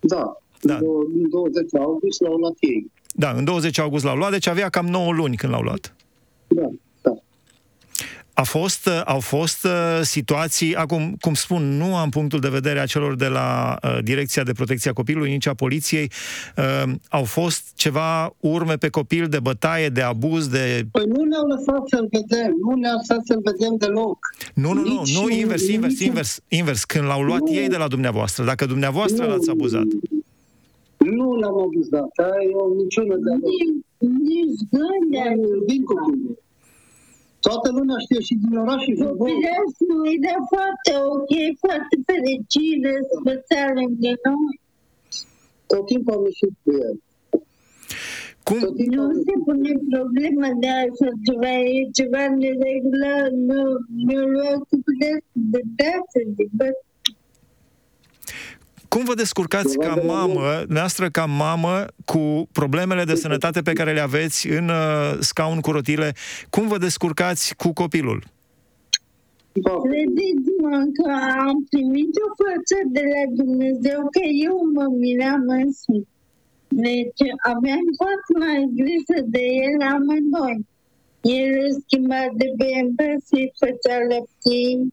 da, 0.00 0.16
Da. 0.60 0.74
da. 0.74 0.74
În 0.76 1.28
20 1.30 1.74
august 1.74 2.20
l-au 2.20 2.34
luat 2.36 2.56
ei. 2.60 2.90
Da, 3.14 3.30
în 3.30 3.44
20 3.44 3.78
august 3.78 4.04
l-au 4.04 4.16
luat, 4.16 4.30
deci 4.30 4.46
avea 4.46 4.68
cam 4.68 4.86
9 4.86 5.12
luni 5.12 5.36
când 5.36 5.52
l-au 5.52 5.62
luat. 5.62 5.94
Da, 8.38 8.44
da. 8.44 8.44
A 8.44 8.44
fost, 8.44 8.86
uh, 8.86 9.00
au 9.04 9.20
fost 9.20 9.64
uh, 9.64 10.00
situații, 10.02 10.74
acum, 10.74 11.16
cum 11.20 11.34
spun, 11.34 11.76
nu 11.76 11.96
am 11.96 12.08
punctul 12.08 12.40
de 12.40 12.48
vedere 12.48 12.78
a 12.80 12.86
celor 12.86 13.16
de 13.16 13.26
la 13.26 13.76
uh, 13.82 13.98
Direcția 14.02 14.42
de 14.42 14.52
Protecție 14.52 14.90
a 14.90 14.92
Copilului, 14.92 15.30
nici 15.30 15.46
a 15.46 15.54
poliției, 15.54 16.10
uh, 16.56 16.92
au 17.08 17.24
fost 17.24 17.72
ceva 17.74 18.34
urme 18.40 18.76
pe 18.76 18.88
copil 18.88 19.26
de 19.26 19.40
bătaie, 19.40 19.88
de 19.88 20.02
abuz, 20.02 20.46
de... 20.48 20.86
Păi 20.90 21.04
nu 21.06 21.22
ne-au 21.24 21.46
lăsat 21.46 21.82
să-l 21.88 22.08
vedem, 22.10 22.52
nu 22.68 22.74
ne-au 22.76 22.96
lăsat 22.96 23.20
să-l 23.24 23.40
vedem 23.44 23.76
deloc. 23.78 24.18
Nu, 24.54 24.72
nu, 24.72 24.82
nu, 24.82 25.02
Nici- 25.04 25.14
nu, 25.14 25.28
invers, 25.28 25.68
invers, 25.68 25.94
nici- 25.94 26.06
invers, 26.06 26.40
invers, 26.48 26.84
când 26.84 27.04
l-au 27.04 27.22
luat 27.22 27.40
Nu. 27.40 27.52
ei 27.54 27.68
de 27.68 27.76
la 27.76 27.88
dumneavoastră, 27.88 28.44
dacă 28.44 28.66
dumneavoastră 28.66 29.24
Nu. 29.24 29.30
l-ați 29.30 29.50
abuzat. 29.50 29.86
Nu 30.98 31.34
l-am 31.34 31.58
abuzat, 31.66 32.10
aia 32.16 32.42
e 32.50 32.54
o 32.54 32.74
niciună 32.82 33.14
de 33.16 33.30
Nici, 33.48 33.76
nici 34.28 34.60
gând 34.70 35.38
Îl 35.44 35.64
Vin 35.68 35.82
copilul. 35.84 36.46
Toată 37.46 37.68
lumea 37.76 37.98
știe 38.04 38.20
și 38.28 38.34
din 38.42 38.52
oraș 38.62 38.80
și 38.86 38.92
din 39.00 39.10
voi. 39.20 39.32
Copilul 39.64 40.06
era 40.20 40.36
foarte 40.54 40.90
ok, 41.14 41.32
foarte 41.64 41.94
fericire, 42.08 42.92
spățea 43.12 43.64
lângă 43.78 44.12
noi. 44.26 44.54
Tot 45.70 45.82
timpul 45.90 46.12
am 46.16 46.24
ieșit 46.30 46.54
cu 46.62 46.70
el. 46.86 46.94
Cum, 48.46 48.58
Tot 48.64 48.74
timpul 48.78 48.96
Nu 48.96 49.02
am 49.02 49.12
se 49.26 49.32
ieșit. 49.32 49.44
pune 49.46 49.72
problema 49.94 50.48
de 50.62 50.68
așa 50.82 51.08
ceva, 51.26 51.52
e 51.76 51.80
ceva 51.98 52.22
neregulă, 52.40 53.14
nu, 53.48 53.60
nu 54.06 54.14
luat 54.34 54.60
copilul 54.70 55.18
de 55.54 55.60
dată, 55.78 56.18
de 56.36 56.44
băt. 56.58 56.78
Cum 58.88 59.04
vă 59.04 59.14
descurcați 59.14 59.76
ca 59.76 59.94
mamă, 60.06 60.64
noastră 60.68 61.08
ca 61.10 61.24
mamă, 61.24 61.86
cu 62.04 62.48
problemele 62.52 63.04
de 63.04 63.14
sănătate 63.14 63.60
pe 63.62 63.72
care 63.72 63.92
le 63.92 64.00
aveți 64.00 64.48
în 64.48 64.68
uh, 64.68 65.16
scaun 65.20 65.60
cu 65.60 65.70
rotile? 65.70 66.14
Cum 66.50 66.68
vă 66.68 66.78
descurcați 66.78 67.54
cu 67.56 67.72
copilul? 67.72 68.22
Da. 69.52 69.74
Credeți-mă 69.86 70.78
că 70.96 71.10
am 71.46 71.56
primit 71.70 72.12
o 72.26 72.28
față 72.40 72.76
de 72.96 73.02
la 73.12 73.22
Dumnezeu 73.42 74.00
că 74.14 74.24
eu 74.48 74.56
mă 74.74 74.86
miram 75.02 75.44
însuși. 75.62 76.08
Deci 76.68 77.22
aveam 77.52 77.84
foarte 78.00 78.32
mai 78.42 78.60
grijă 78.80 79.18
de 79.34 79.44
el 79.66 79.80
amândoi. 79.94 80.58
El 81.38 81.50
îl 81.64 81.70
schimba 81.82 82.22
de 82.40 82.48
bembă, 82.60 83.08
să-i 83.28 83.52
făcea 83.60 83.98
lăptii 84.10 84.92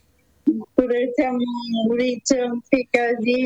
Curățeam 0.75 1.35
unguriță 1.77 2.37
în 2.51 2.57
fiecare 2.69 3.15
zi, 3.25 3.39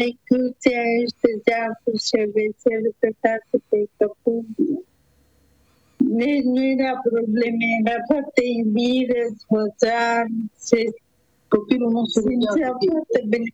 necuțea 0.00 0.82
își 1.00 1.16
dădea 1.22 1.64
cu 1.82 1.90
șervețel 2.08 2.84
pe 3.00 3.08
toate 3.20 3.56
pe 3.68 3.78
căpul. 3.96 4.44
Deci 6.18 6.46
nu 6.54 6.62
era 6.74 6.92
probleme, 7.08 7.66
era 7.80 7.98
foarte 8.10 8.42
iubire, 8.56 9.22
sfățar, 9.42 10.22
se 10.68 10.80
Copilul 11.54 11.90
nostru 11.98 12.20
simțea 12.26 12.52
râdea 12.52 12.70
cu 12.72 12.78
tine. 12.78 12.92
foarte 12.94 13.20
bine. 13.32 13.50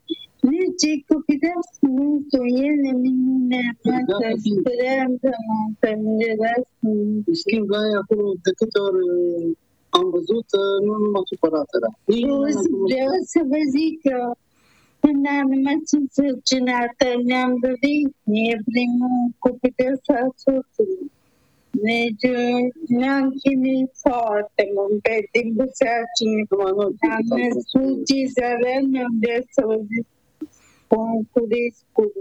Deci 0.51 0.83
e 0.91 0.93
copilească 1.13 1.85
mult, 1.99 2.29
el 2.67 2.79
e 2.91 2.93
minunată, 3.07 4.27
speranța 4.49 5.35
noastră, 5.47 5.91
mirească. 6.07 6.87
În 6.91 7.35
schimb, 7.41 7.67
la 7.75 7.81
ea 7.91 8.01
acolo, 8.03 8.27
de 8.45 8.51
câte 8.59 8.79
ori 8.89 9.03
uh, 9.15 9.47
am 9.97 10.07
văzut, 10.17 10.49
uh, 10.63 10.77
nu, 10.87 10.93
nu 11.03 11.09
m-a 11.15 11.23
supărat 11.31 11.69
era. 11.79 11.91
Nici 12.05 12.25
nu 12.25 12.35
Eu 12.35 12.41
m-a 12.41 12.51
supărat. 12.51 12.87
vreau 12.89 13.13
să 13.33 13.41
vă 13.51 13.61
zic 13.77 13.95
că 14.07 14.19
când 15.01 15.23
am 15.39 15.47
rămas 15.55 15.87
însărcinată, 16.01 17.07
ne-am 17.29 17.53
dorit, 17.67 18.11
e 18.51 18.55
primul 18.73 19.17
copilesc 19.45 20.05
al 20.21 20.31
soțului. 20.45 21.07
Deci 21.89 22.25
ne-am 22.99 23.27
chinuit 23.43 23.91
foarte 24.07 24.63
mult 24.75 24.97
pe 25.07 25.17
timpul 25.35 25.69
sarcinii. 25.81 26.47
Numai 26.51 26.73
noi, 26.79 26.85
Am 26.85 26.97
cât 27.01 27.33
am 27.33 27.41
născut 27.55 27.97
cizarea, 28.11 28.79
mi-am 28.93 29.15
dat 29.25 29.45
să 29.57 29.63
o 29.75 29.77
zic 29.91 30.07
cu 30.91 30.99
cu 31.33 31.41
riscul. 31.53 32.13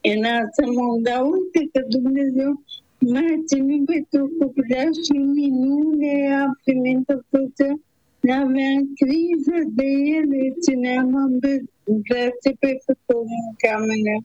Era 0.00 0.36
să 0.56 0.62
mă 0.76 0.86
dau 1.08 1.24
uite 1.36 1.60
că 1.72 1.80
Dumnezeu 1.96 2.50
m-a 3.00 3.42
ținut 3.46 3.84
pe 3.84 4.04
tot 4.10 4.30
copilaș 4.38 4.94
și 5.06 5.16
minune, 5.40 6.34
a 6.42 6.58
primit 6.64 7.08
o 7.08 7.18
făță. 7.30 7.68
Aveam 8.22 8.82
grijă 9.00 9.58
de 9.78 9.84
el, 10.16 10.28
îl 10.44 10.54
țineam 10.60 11.14
în 11.14 11.38
brațe 12.08 12.50
pe 12.58 12.78
fătul 12.84 13.26
în 13.26 13.54
cameră. 13.64 14.16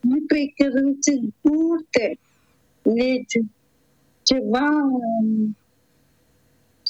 Nu 0.00 0.16
pe 0.26 0.52
căruțe 0.56 1.12
scurte. 1.38 2.18
Deci, 2.82 3.34
ceva 4.22 4.68
um, 4.92 5.56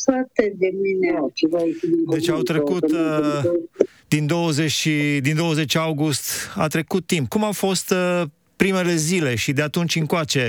foarte 0.04 0.54
de 0.58 0.70
mine. 0.82 1.18
Da, 1.20 1.26
ceva 1.34 1.60
ieșit 1.64 1.88
din 1.88 2.04
Deci 2.10 2.28
au 2.28 2.42
comun, 2.42 2.44
trecut, 2.44 2.90
sau- 2.90 3.52
uh, 3.54 3.86
Din 4.08 4.26
20, 4.26 4.70
și, 4.70 5.18
din 5.22 5.36
20 5.36 5.74
august 5.76 6.30
a 6.54 6.66
trecut 6.66 7.06
timp. 7.06 7.28
Cum 7.28 7.44
au 7.44 7.52
fost 7.52 7.90
uh, 7.90 8.22
primele 8.62 8.94
zile 9.10 9.32
și 9.42 9.52
de 9.58 9.62
atunci 9.62 9.94
încoace, 10.02 10.44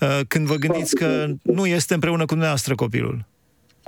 uh, 0.00 0.20
când 0.32 0.44
vă 0.46 0.56
gândiți 0.64 0.94
că 1.00 1.08
nu 1.58 1.64
este 1.78 1.94
împreună 1.94 2.24
cu 2.24 2.34
dumneavoastră 2.36 2.72
copilul? 2.74 3.16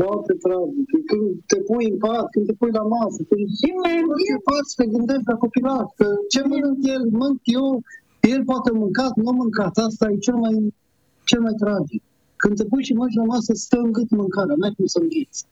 Foarte 0.02 0.32
tragic. 0.44 0.86
Când 1.10 1.26
te 1.50 1.58
pui 1.68 1.86
în 1.92 1.98
pat, 2.04 2.26
când 2.32 2.44
te 2.46 2.54
pui 2.60 2.72
la 2.80 2.84
masă, 2.94 3.20
când 3.28 3.44
Și 3.58 3.68
mai 3.82 3.96
te 4.28 4.36
faci, 4.48 4.70
te 4.78 4.86
gândești 4.94 5.30
la 5.32 5.36
copilaș, 5.44 5.86
că 5.98 6.06
ce 6.32 6.40
mănânc 6.48 6.78
el, 6.94 7.02
mănânc 7.16 7.40
eu, 7.58 7.68
el 8.34 8.40
poate 8.50 8.70
mâncat, 8.82 9.12
nu 9.24 9.30
mâncat, 9.40 9.74
asta 9.86 10.04
e 10.10 10.24
cel 10.26 10.38
mai, 10.44 10.54
cel 11.28 11.40
mai 11.46 11.54
tragic. 11.62 12.02
Când 12.44 12.56
te 12.56 12.64
pui 12.64 12.84
și 12.84 12.92
mănânci 12.92 13.20
la 13.20 13.24
masă, 13.24 13.52
stă 13.54 13.78
în 13.78 13.92
gât 13.92 14.10
mâncarea, 14.10 14.54
n-ai 14.58 14.74
cum 14.76 14.86
să 14.86 14.98
înghiți. 15.02 15.44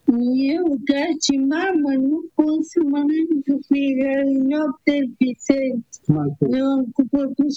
Eu, 0.54 0.66
ca 0.88 1.04
și 1.24 1.36
mamă, 1.52 1.90
nu 2.08 2.18
pot 2.34 2.60
să 2.72 2.78
mănânc 2.92 3.44
fiecare 3.68 4.32
noapte 4.50 4.94
biserici. 5.18 5.96
N-ai 6.12 6.30
cum. 6.38 6.52
Eu 6.60 6.66
am 6.74 6.84
cu 6.94 7.02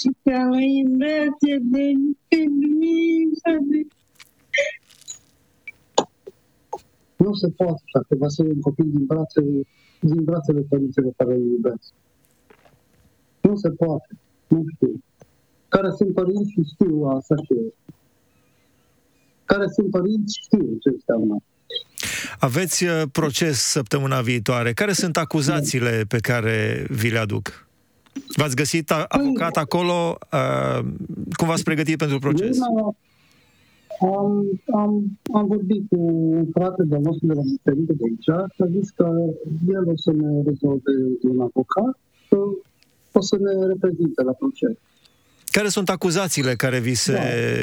și 0.01 0.09
ca 0.23 0.39
noi 0.51 0.69
în 0.85 0.97
brațe 0.97 1.53
de 1.73 1.85
pentru 2.27 2.69
mine, 2.79 3.87
se 7.41 7.49
poate, 7.59 7.81
frate, 7.91 8.15
va 8.15 8.27
să 8.27 8.43
un 8.43 8.61
copil 8.61 8.87
din, 8.95 9.05
brațe, 9.05 9.41
din 9.99 10.23
brațele 10.23 10.61
părinților 10.69 11.13
care 11.17 11.33
îl 11.33 11.45
iubesc. 11.55 11.93
Nu 13.41 13.55
se 13.55 13.69
poate. 13.69 14.09
Nu 14.47 14.63
știu. 14.73 14.93
Care 15.67 15.89
sunt 15.97 16.13
părinți 16.13 16.51
și 16.51 16.61
știu 16.73 17.03
asta 17.17 17.35
ce 17.35 17.73
Care 19.45 19.67
sunt 19.67 19.89
părinți 19.89 20.39
știu 20.43 20.77
ce 20.81 20.89
înseamnă. 20.89 21.35
Aveți 22.39 22.83
uh, 22.83 23.01
proces 23.11 23.57
săptămâna 23.59 24.21
viitoare. 24.21 24.73
Care 24.73 24.91
sunt 24.91 25.17
acuzațiile 25.17 26.05
pe 26.07 26.17
care 26.17 26.85
vi 26.89 27.09
le 27.09 27.17
aduc? 27.17 27.67
V-ați 28.35 28.55
găsit 28.55 28.91
avocat 29.07 29.57
acolo? 29.57 30.17
Uh, 30.33 30.79
cum 31.37 31.47
v-ați 31.47 31.63
pregătit 31.63 31.97
pentru 31.97 32.19
proces? 32.19 32.57
Am, 34.01 34.45
am, 34.73 35.19
am 35.33 35.45
vorbit 35.47 35.83
cu 35.89 35.99
un 36.39 36.45
frate 36.53 36.83
de 36.83 36.97
nostru 36.97 37.27
de 37.27 37.33
la 37.33 37.41
Ministerul 37.41 37.83
de 37.87 37.93
aici 38.07 38.51
și 38.53 38.61
a 38.61 38.67
zis 38.77 38.89
că 38.89 39.07
el 39.67 39.83
o 39.87 39.95
să 39.95 40.11
ne 40.11 40.41
rezolve 40.45 40.91
un 41.21 41.39
avocat, 41.39 41.93
că 42.29 42.37
o 43.11 43.21
să 43.21 43.37
ne 43.39 43.65
reprezinte 43.67 44.23
la 44.23 44.31
proces. 44.31 44.75
Care 45.57 45.69
sunt 45.77 45.89
acuzațiile 45.89 46.53
care 46.55 46.79
vi 46.79 46.93
se 46.93 47.13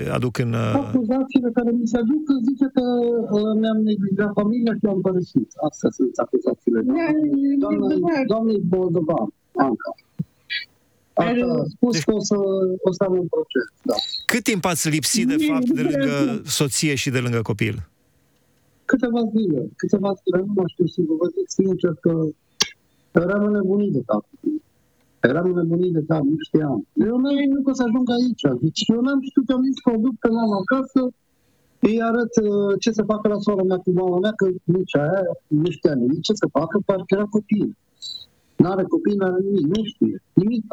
da. 0.06 0.14
aduc 0.14 0.38
în... 0.38 0.52
Uh, 0.52 0.75
acuzațiile 0.75 1.50
care 1.58 1.70
mi 1.70 1.87
se 1.92 1.96
aduc 1.96 2.25
zice 2.49 2.66
că 2.76 2.84
uh, 3.37 3.52
mi-am 3.61 3.78
neglijat 3.90 4.30
familia 4.40 4.72
și 4.78 4.87
am 4.92 5.00
părăsit. 5.00 5.49
Astea 5.68 5.90
sunt 5.99 6.14
acuzațiile. 6.25 6.80
Doamnei, 7.58 8.26
doamnei 8.32 8.61
Boldovan, 8.72 9.28
Anca. 9.66 9.90
Așa 11.12 11.46
a 11.61 11.64
spus 11.75 11.92
deci... 11.92 12.04
că 12.04 12.12
o 12.14 12.22
să, 12.30 12.37
o 12.88 12.92
să 12.96 13.02
am 13.08 13.14
un 13.22 13.28
proces, 13.37 13.66
da. 13.82 13.94
Cât 14.26 14.42
timp 14.42 14.64
ați 14.64 14.88
lipsit, 14.88 15.26
de 15.34 15.38
fapt, 15.49 15.68
de 15.78 15.82
lângă 15.82 16.42
soție 16.44 16.94
și 16.94 17.11
de 17.11 17.18
lângă 17.18 17.40
copil? 17.42 17.76
Câteva 18.84 19.20
zile. 19.37 19.61
Câteva 19.76 20.11
zile, 20.22 20.38
nu 20.46 20.52
mă 20.54 20.64
știu 20.72 20.87
sigur. 20.87 21.16
Vă 21.22 21.28
zic 21.37 21.46
sincer 21.61 21.92
că 22.04 22.12
eram 23.25 23.52
nebunit 23.52 23.92
de 23.92 24.02
cap. 24.06 24.25
Eram 25.31 25.50
nebunit 25.57 25.93
de 25.93 26.02
cap, 26.09 26.25
nu 26.33 26.37
știam. 26.47 26.87
Eu 27.09 27.17
nu 27.23 27.29
am 27.29 27.62
că 27.64 27.73
să 27.79 27.83
ajung 27.87 28.09
aici. 28.17 28.45
Deci 28.64 28.83
eu 28.95 29.00
n-am 29.00 29.21
știut 29.29 29.47
că 29.47 29.52
am 29.52 29.62
zis 29.69 29.79
că 29.85 29.91
o 29.97 29.99
duc 30.05 30.14
pe 30.23 30.29
mama 30.38 30.57
acasă, 30.64 31.00
îi 31.88 32.02
arăt 32.09 32.33
uh, 32.43 32.73
ce 32.83 32.91
să 32.99 33.02
facă 33.12 33.29
la 33.29 33.38
sora 33.47 33.62
mea 33.71 33.81
cu 33.85 33.91
mama 34.00 34.19
mea, 34.25 34.33
că 34.41 34.47
nici 34.76 34.97
aia 35.05 35.23
nu 35.62 35.71
știa 35.76 35.95
nimic 35.95 36.21
ce 36.21 36.33
să 36.43 36.47
facă, 36.59 36.76
parcă 36.87 37.11
era 37.17 37.26
copil. 37.37 37.67
N-are 38.57 38.85
copii, 38.95 39.17
n-are 39.21 39.41
nimic, 39.47 39.67
nu 39.75 39.81
știe, 39.91 40.17
nimic. 40.33 40.64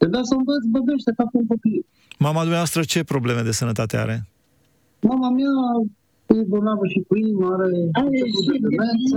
Trebuia 0.00 0.22
să 0.22 0.34
învăț 0.34 0.62
băbește 0.74 1.12
ca 1.16 1.24
un 1.32 1.46
copil. 1.46 1.80
Mama 2.26 2.40
dumneavoastră 2.40 2.80
ce 2.82 3.10
probleme 3.12 3.42
de 3.48 3.58
sănătate 3.60 3.96
are? 3.96 4.16
Mama 5.00 5.28
mea 5.30 5.54
e 6.26 6.42
bolnavă 6.52 6.86
și 6.92 7.00
cu 7.08 7.14
inimă, 7.16 7.46
are, 7.54 7.70
are 7.92 8.16
și 8.16 8.40
de 8.50 8.56
demență. 8.66 9.16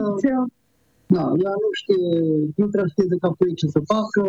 Da, 1.08 1.26
ea 1.44 1.54
nu 1.64 1.70
știe, 1.82 2.10
nu 2.56 2.68
prea 2.74 2.86
știe 2.92 3.06
de 3.14 3.18
capul 3.24 3.48
ei 3.48 3.60
ce 3.62 3.68
să 3.68 3.82
facă. 3.94 4.24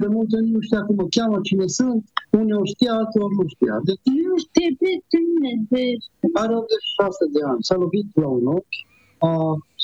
De 0.00 0.06
multe 0.06 0.36
ori 0.36 0.50
nu 0.56 0.60
știa 0.60 0.82
cum 0.86 0.94
mă 0.94 1.06
cheamă, 1.16 1.38
cine 1.42 1.66
sunt. 1.66 2.02
Unii 2.30 2.60
o 2.62 2.64
știa, 2.64 2.92
alții 2.92 3.20
nu 3.38 3.46
știa. 3.54 3.76
Deci, 3.88 4.04
nu 4.30 4.36
știe 4.46 4.68
pe 4.80 4.90
cine. 5.10 5.50
Deci... 5.74 6.04
Are 6.42 6.54
86 6.54 7.24
de 7.34 7.40
ani. 7.50 7.62
S-a 7.68 7.76
lovit 7.76 8.06
la 8.22 8.28
un 8.38 8.46
ochi. 8.46 8.78
A, 9.18 9.32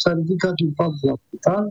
s-a 0.00 0.12
ridicat 0.12 0.54
din 0.54 0.70
pat 0.78 0.92
la 1.00 1.14
spital 1.26 1.66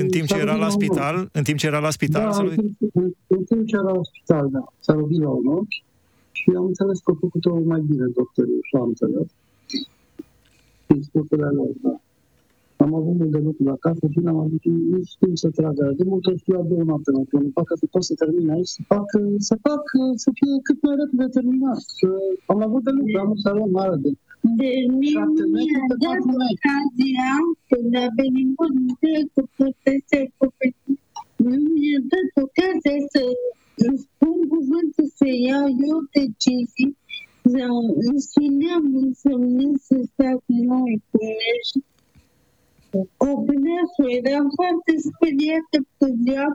în 0.00 0.08
timp 0.08 0.26
ce 0.26 0.36
era 0.36 0.56
la 0.56 0.68
spital? 0.68 1.28
În 1.32 1.42
timp 1.42 1.58
ce 1.58 1.66
era 1.66 1.78
la 1.78 1.90
spital? 1.90 2.30
Da, 2.30 2.42
în 2.42 2.56
timp, 2.56 2.76
în, 2.92 3.12
în 3.26 3.44
timp 3.44 3.66
ce 3.66 3.76
era 3.76 3.92
la 3.92 4.02
spital, 4.02 4.48
da. 4.50 4.64
S-a 4.78 4.94
lovit 4.94 5.20
la 5.22 5.28
un 5.28 5.46
ochi 5.46 5.82
și 6.32 6.52
am 6.56 6.64
înțeles 6.64 6.98
că 7.00 7.10
a 7.10 7.16
făcut-o 7.20 7.60
mai 7.64 7.80
bine 7.80 8.06
doctorul 8.14 8.58
și 8.62 8.76
am 8.76 8.86
înțeles. 8.86 9.26
Din 10.86 11.02
sputurile 11.02 11.48
lor, 11.48 11.72
da. 11.82 12.00
Am 12.84 12.94
avut 12.94 13.14
mult 13.18 13.32
de 13.36 13.40
lucru 13.48 13.64
acasă 13.76 14.04
și 14.12 14.18
n-am 14.24 14.38
avut 14.46 14.64
nici 14.94 15.14
timp 15.20 15.36
să 15.44 15.48
tragă. 15.58 15.84
De 15.98 16.04
multe 16.10 16.30
ori 16.30 16.42
la 16.56 16.62
două 16.70 16.84
noapte 16.90 17.10
la 17.10 17.22
plănu. 17.28 17.50
Facă 17.60 17.72
să 17.80 17.86
pot 17.92 18.04
să 18.08 18.14
termin 18.14 18.50
aici, 18.54 18.74
să 18.76 18.82
fac, 18.92 19.08
să 19.48 19.54
fac, 19.66 19.84
să 20.24 20.28
fie 20.38 20.54
cât 20.66 20.78
mai 20.84 20.94
repede 21.00 21.26
terminat. 21.36 21.80
Am 22.52 22.60
avut 22.66 22.82
de 22.86 22.92
lucru, 22.98 23.16
am 23.18 23.30
un 23.34 23.40
salon 23.46 23.70
mare 23.78 23.96
de 24.04 24.10
deci 24.40 24.86
mie 25.00 25.22
nu 25.36 25.44
mi-a 25.54 25.84
dat 26.04 26.22
ocazia 26.50 27.30
când 27.70 27.90
a 28.04 28.06
venit 28.16 28.48
multe 28.58 29.12
cu 29.34 29.42
proteste 29.56 30.20
nu 31.36 31.56
mi-a 31.74 32.00
dat 32.12 32.28
ocazia 32.46 32.98
să 33.14 33.22
spun 34.04 34.38
cuvântul 34.54 35.08
să 35.18 35.28
iau 35.46 35.66
eu 35.90 35.98
decizii 36.18 36.96
îmi 38.08 38.20
spuneam 38.30 38.84
însemnând 39.04 39.76
să 39.88 39.96
fac 40.16 40.40
noi 40.46 41.02
cu 41.10 41.18
ești 41.52 41.78
Copilașul 43.16 44.10
eram 44.22 44.46
foarte 44.58 44.92
speriată 45.08 45.76
pe 45.98 46.06
ziua 46.22 46.48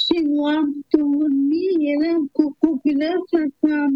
și 0.00 0.16
nu 0.32 0.44
am 0.44 0.68
dormit, 0.90 1.76
eram 1.94 2.22
cu 2.32 2.56
copilașul 2.58 3.46
cam 3.60 3.94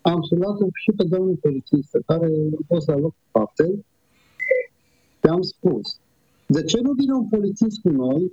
am 0.00 0.22
sunat 0.22 0.56
și 0.82 0.90
pe 0.96 1.04
domnul 1.04 1.36
polițist 1.40 1.90
care 2.06 2.26
a 2.26 2.64
fost 2.66 2.86
la 2.86 2.96
loc 2.96 3.14
faptei 3.30 3.84
și 5.20 5.26
am 5.30 5.42
spus, 5.42 5.98
de 6.46 6.62
ce 6.62 6.80
nu 6.80 6.92
vine 6.92 7.12
un 7.12 7.28
polițist 7.28 7.80
cu 7.80 7.88
noi 7.88 8.32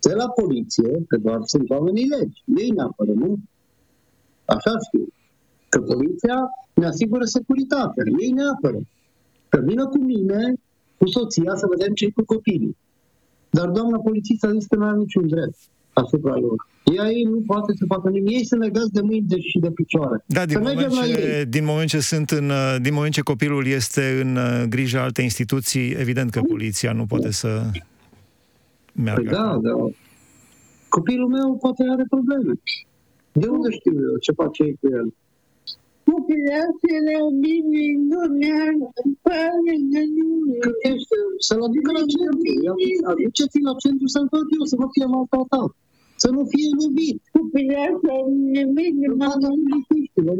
de 0.00 0.14
la 0.14 0.28
poliție, 0.28 1.04
că 1.08 1.16
doar 1.16 1.40
sunt 1.44 1.70
oamenii 1.70 2.08
legi, 2.08 2.42
ei 2.56 2.70
ne 2.70 2.82
apără, 2.82 3.12
nu? 3.12 3.38
Așa 4.44 4.78
știu. 4.86 5.06
Că 5.68 5.80
poliția 5.80 6.36
ne 6.74 6.86
asigură 6.86 7.24
securitatea, 7.24 8.04
ei 8.18 8.30
ne 8.30 8.42
apără. 8.42 8.78
Că 9.52 9.60
vină 9.66 9.86
cu 9.86 9.98
mine, 9.98 10.54
cu 10.98 11.06
soția, 11.06 11.52
să 11.54 11.66
vedem 11.76 11.94
ce 11.94 12.10
cu 12.10 12.24
copiii. 12.24 12.76
Dar 13.50 13.68
doamna 13.68 13.98
polițist 13.98 14.44
a 14.44 14.50
zis 14.52 14.66
că 14.66 14.76
nu 14.76 14.84
are 14.84 14.96
niciun 14.96 15.28
drept 15.28 15.58
asupra 15.92 16.34
lor. 16.34 16.68
Ea 16.96 17.10
ei 17.10 17.22
nu 17.22 17.42
poate 17.46 17.72
să 17.76 17.84
facă 17.88 18.08
nimic. 18.08 18.30
Ei 18.30 18.44
sunt 18.44 18.60
legați 18.60 18.92
de 18.92 19.00
mâini 19.00 19.26
de 19.28 19.40
și 19.40 19.58
de 19.58 19.70
picioare. 19.70 20.24
Da, 20.26 20.46
din, 20.46 20.58
moment 20.58 20.92
ce, 20.92 21.46
din 21.48 21.64
moment 21.64 21.88
ce 21.88 22.00
sunt 22.00 22.30
în, 22.30 22.50
din 22.82 22.94
moment 22.94 23.12
ce 23.12 23.20
copilul 23.20 23.66
este 23.66 24.20
în 24.22 24.36
uh, 24.36 24.62
grija 24.68 25.02
alte 25.02 25.22
instituții, 25.22 25.90
evident 25.90 26.30
că 26.30 26.40
poliția 26.40 26.92
nu 26.92 27.06
poate 27.06 27.30
să 27.30 27.70
meargă. 28.92 29.22
Păi 29.22 29.32
da, 29.32 29.58
da. 29.62 29.90
Copilul 30.88 31.28
meu 31.28 31.56
poate 31.56 31.84
are 31.90 32.04
probleme. 32.08 32.52
De 33.32 33.46
unde 33.46 33.70
știu 33.70 33.92
eu 33.92 34.16
ce 34.20 34.32
face 34.32 34.62
ei 34.62 34.78
cu 34.80 34.88
el? 34.92 35.14
Populațiile 36.14 37.16
bine 37.42 37.84
nu 38.10 38.20
ne-ar 38.40 38.74
pare 39.24 39.74
de 39.92 40.02
Cât 40.64 40.78
ești? 40.90 41.14
Să-l 41.46 41.62
aducă 41.66 41.90
la 41.98 42.04
centru. 42.12 42.50
Aduceți-l 43.12 43.64
la 43.70 43.74
centru 43.82 44.06
să-l 44.14 44.26
fac 44.34 44.46
eu, 44.56 44.64
să 44.72 44.76
vă 44.82 44.86
fie 44.94 45.06
maltratat 45.14 45.70
să 46.22 46.28
nu 46.36 46.42
fie 46.52 46.66
iubit. 46.80 47.18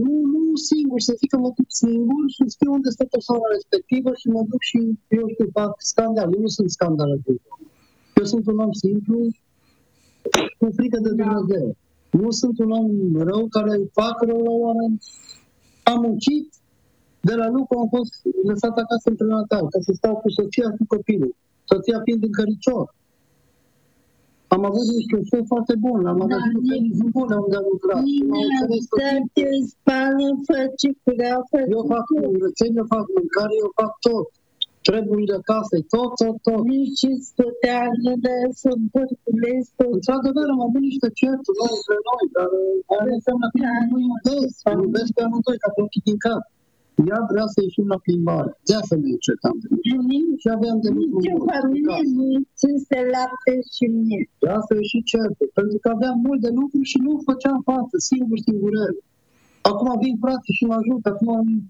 Nu, 0.05 0.15
nu 0.33 0.43
singur, 0.71 1.01
să 1.09 1.13
zic 1.21 1.29
că 1.33 1.39
mă 1.45 1.51
duc 1.57 1.69
singur 1.85 2.23
și 2.35 2.43
știu 2.55 2.71
unde 2.77 2.91
stă 2.97 3.05
persoana 3.15 3.47
respectivă 3.57 4.11
și 4.21 4.27
mă 4.35 4.43
duc 4.51 4.63
și, 4.71 4.79
eu 5.19 5.25
știu, 5.35 5.49
fac 5.61 5.73
scandal. 5.93 6.29
Eu 6.35 6.41
nu 6.47 6.53
sunt 6.57 6.71
scandal. 6.77 7.11
Eu 8.19 8.27
sunt 8.33 8.45
un 8.53 8.59
om 8.67 8.73
simplu, 8.85 9.19
cu 10.59 10.67
frică 10.77 10.99
de 11.07 11.13
da. 11.13 11.15
Dumnezeu. 11.23 11.67
Da. 11.67 12.19
Nu 12.21 12.31
sunt 12.41 12.57
un 12.65 12.71
om 12.81 12.89
rău 13.29 13.43
care 13.57 13.75
fac 13.99 14.17
rău 14.29 14.41
la 14.49 14.55
oameni. 14.65 14.97
Am 15.83 16.01
muncit, 16.01 16.47
de 17.29 17.35
la 17.35 17.49
lucru 17.57 17.79
am 17.79 17.89
fost 17.97 18.13
lăsat 18.51 18.75
acasă 18.83 19.07
în 19.11 19.17
prenatal, 19.17 19.65
ca 19.73 19.79
să 19.87 19.93
stau 19.93 20.15
cu 20.23 20.29
soția 20.39 20.69
și 20.71 20.77
cu 20.79 20.87
copilul. 20.95 21.35
Soția 21.71 22.01
fiind 22.05 22.23
în 22.23 22.33
căricior. 22.39 22.95
Am 24.55 24.65
avut 24.65 24.87
niște 24.99 25.17
șef 25.31 25.45
foarte 25.53 25.75
bun, 25.85 26.07
am 26.07 26.21
avut 26.25 26.29
da, 26.29 26.81
niște 26.89 27.07
bune 27.17 27.35
unde 27.45 27.57
am 27.61 27.67
lucrat. 27.73 28.03
Te 29.37 29.49
spală, 29.73 30.27
face 30.51 30.89
curat, 31.03 31.47
Eu 31.75 31.83
fac 31.93 32.05
curățenie, 32.33 32.81
eu 32.83 32.89
fac 32.97 33.07
mâncare, 33.17 33.55
eu 33.65 33.71
fac 33.81 33.93
tot. 34.07 34.29
Trebuie 34.89 35.25
de 35.33 35.39
casă, 35.51 35.77
tot, 35.95 36.11
tot, 36.21 36.37
tot. 36.47 36.63
Nici 36.75 37.05
stăteană 37.31 38.11
de 38.27 38.37
să 38.61 38.71
împărțulesc. 38.81 39.71
Într-adevăr, 39.97 40.47
am 40.55 40.63
avut 40.69 40.83
niște 40.91 41.09
certuri 41.21 41.59
noi 41.63 41.75
între 41.81 41.99
noi, 42.09 42.25
dar 42.37 42.49
care 42.91 43.11
înseamnă 43.19 43.47
că 43.53 43.67
nu 43.91 43.99
iubesc, 44.09 44.57
iubesc 44.87 45.11
pe 45.17 45.23
amândoi 45.27 45.59
ca 45.63 45.69
pe 45.75 45.81
ochii 45.87 46.07
din 46.09 46.19
cap. 46.27 46.43
Ea 47.09 47.21
vrea 47.33 47.47
să 47.55 47.59
ieșim 47.61 47.87
la 47.95 47.99
plimbare. 48.05 48.51
De 48.69 48.75
asta 48.81 48.95
ne 49.03 49.11
încercam 49.17 49.57
de 49.63 49.69
mult. 49.71 50.39
Și 50.43 50.49
aveam 50.57 50.79
de 50.85 50.91
mult. 50.97 51.11
Nici 51.17 51.35
o 51.37 51.41
familie 51.53 52.01
nu 52.19 52.29
ținse 52.61 52.99
lapte 53.15 53.55
și 53.75 53.85
mie. 53.99 54.23
De 54.43 54.49
asta 54.59 54.73
e 54.81 54.83
și 54.93 55.01
certul. 55.13 55.49
Pentru 55.59 55.77
că 55.83 55.89
aveam 55.97 56.17
mult 56.27 56.41
de 56.47 56.51
lucru 56.61 56.81
și 56.91 56.99
nu 57.07 57.13
făceam 57.29 57.59
față, 57.71 57.95
singur, 58.11 58.39
singurel. 58.49 58.95
Acum 59.71 59.91
vin 60.05 60.17
frate 60.23 60.49
și 60.59 60.65
mă 60.71 60.77
ajută, 60.81 61.07
acum 61.15 61.29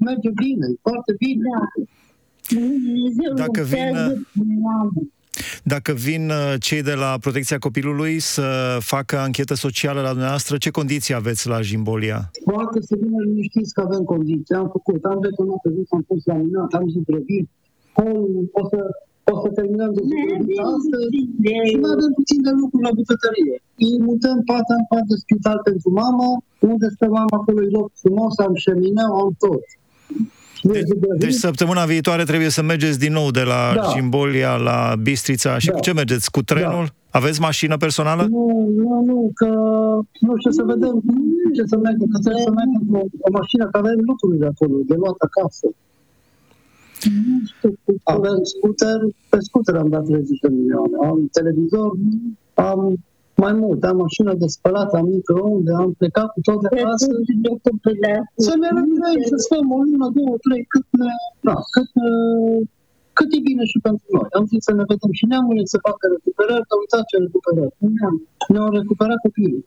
merge 0.09 0.31
bine, 0.44 0.66
foarte 0.87 1.12
bine. 1.25 1.48
Da. 1.55 1.64
Dacă 3.35 3.62
vin, 3.62 4.26
Dacă 5.62 5.92
vin 5.92 6.31
uh, 6.31 6.55
cei 6.66 6.83
de 6.83 6.94
la 7.05 7.11
Protecția 7.20 7.59
Copilului 7.59 8.18
să 8.18 8.46
facă 8.81 9.14
anchetă 9.18 9.55
socială 9.55 10.00
la 10.00 10.09
dumneavoastră, 10.09 10.57
ce 10.57 10.70
condiții 10.70 11.14
aveți 11.14 11.48
la 11.48 11.59
Jimbolia? 11.68 12.31
Poate 12.44 12.78
să 12.88 12.94
vină 13.02 13.18
liniștiți 13.26 13.74
că 13.74 13.81
avem 13.88 14.02
condiții. 14.14 14.55
Am 14.62 14.68
făcut, 14.76 15.00
am 15.12 15.18
detonat 15.26 15.61
pe 15.62 15.70
zi, 15.74 15.83
am 15.96 16.02
pus 16.11 16.20
la 16.31 16.35
minat, 16.35 16.72
am 16.81 16.87
zugrăvit. 16.94 17.46
O 18.61 18.62
să, 18.70 18.81
o 19.33 19.35
să 19.42 19.48
terminăm 19.59 19.90
de 19.96 20.00
zugrăvit 20.09 20.59
astăzi 20.74 21.16
și 21.70 21.76
mai 21.83 21.92
avem 21.96 22.12
puțin 22.20 22.40
de 22.46 22.52
lucru 22.61 22.78
la 22.87 22.92
bucătărie. 22.98 23.57
Îi 23.85 23.94
mutăm 24.09 24.37
pat 24.50 24.66
în 24.76 24.83
pat 24.90 25.05
de 25.11 25.16
spital 25.24 25.59
pentru 25.68 25.88
mama, 26.02 26.28
unde 26.72 26.87
stă 26.96 27.07
mama 27.18 27.35
acolo 27.40 27.59
e 27.66 27.76
loc 27.78 27.88
frumos, 28.02 28.33
am 28.46 28.55
șemineu, 28.64 29.11
am 29.22 29.31
tot. 29.44 29.64
Deci, 30.62 30.88
deci 31.18 31.33
săptămâna 31.33 31.85
viitoare 31.85 32.25
trebuie 32.25 32.48
să 32.48 32.62
mergeți 32.62 32.98
din 32.98 33.12
nou 33.12 33.31
de 33.31 33.42
la 33.42 33.72
da. 33.75 33.83
Jimbolia 33.94 34.57
la 34.57 34.94
Bistrița. 35.03 35.59
Și 35.59 35.66
da. 35.66 35.72
cu 35.72 35.81
ce 35.81 35.92
mergeți? 35.92 36.31
Cu 36.31 36.42
trenul? 36.42 36.85
Da. 36.85 37.18
Aveți 37.18 37.40
mașină 37.40 37.77
personală? 37.77 38.22
Nu, 38.31 38.72
nu, 38.77 39.05
nu, 39.05 39.31
că 39.35 39.46
nu 40.20 40.33
știu 40.38 40.51
să 40.51 40.62
vedem 40.62 41.03
ce 41.55 41.62
să 41.66 41.77
mergem, 41.77 42.07
că 42.12 42.18
trebuie 42.18 42.42
să 42.42 42.55
mergem 42.61 42.83
cu 42.90 42.96
o 43.27 43.31
mașină, 43.38 43.64
că 43.70 43.77
avem 43.79 43.98
lucruri 44.11 44.38
de 44.38 44.46
acolo, 44.53 44.75
de 44.87 44.94
luat 44.94 45.18
acasă. 45.29 45.66
Nu 47.29 47.38
știu, 47.53 47.70
avem 48.03 48.38
scooter, 48.42 48.98
pe 49.29 49.38
scooter 49.40 49.75
am 49.77 49.88
dat 49.88 50.05
30 50.05 50.38
de 50.38 50.48
milioane, 50.48 50.96
am 51.09 51.29
televizor, 51.33 51.90
am 52.55 52.81
mai 53.44 53.55
mult, 53.62 53.81
am 53.90 53.96
mașină 54.05 54.33
de 54.42 54.48
spălat, 54.57 54.90
am 55.00 55.07
microunde, 55.16 55.70
am 55.83 55.90
plecat 56.00 56.28
cu 56.35 56.40
tot 56.46 56.59
de 56.62 56.68
acasă. 56.81 57.07
Să 58.46 58.52
ne 58.62 58.68
rămânem, 58.78 59.18
să 59.33 59.37
stăm 59.46 59.66
o 59.76 59.78
lună, 59.87 60.07
două, 60.16 60.35
trei, 60.44 60.64
cât, 60.72 60.87
ne, 61.00 61.12
da, 61.48 61.57
cât, 61.74 61.90
cât 63.18 63.28
e 63.37 63.46
bine 63.48 63.64
și 63.72 63.78
pentru 63.87 64.07
noi. 64.16 64.28
Am 64.38 64.44
zis 64.50 64.61
să 64.68 64.72
ne 64.78 64.85
vedem 64.90 65.12
și 65.18 65.24
neamurile 65.31 65.72
să 65.74 65.78
facă 65.88 66.05
recuperări, 66.14 66.66
dar 66.68 66.78
uitați 66.83 67.09
ce 67.11 67.16
recuperări. 67.24 67.74
Ne-au 68.52 68.70
recuperat 68.81 69.18
copilul. 69.26 69.62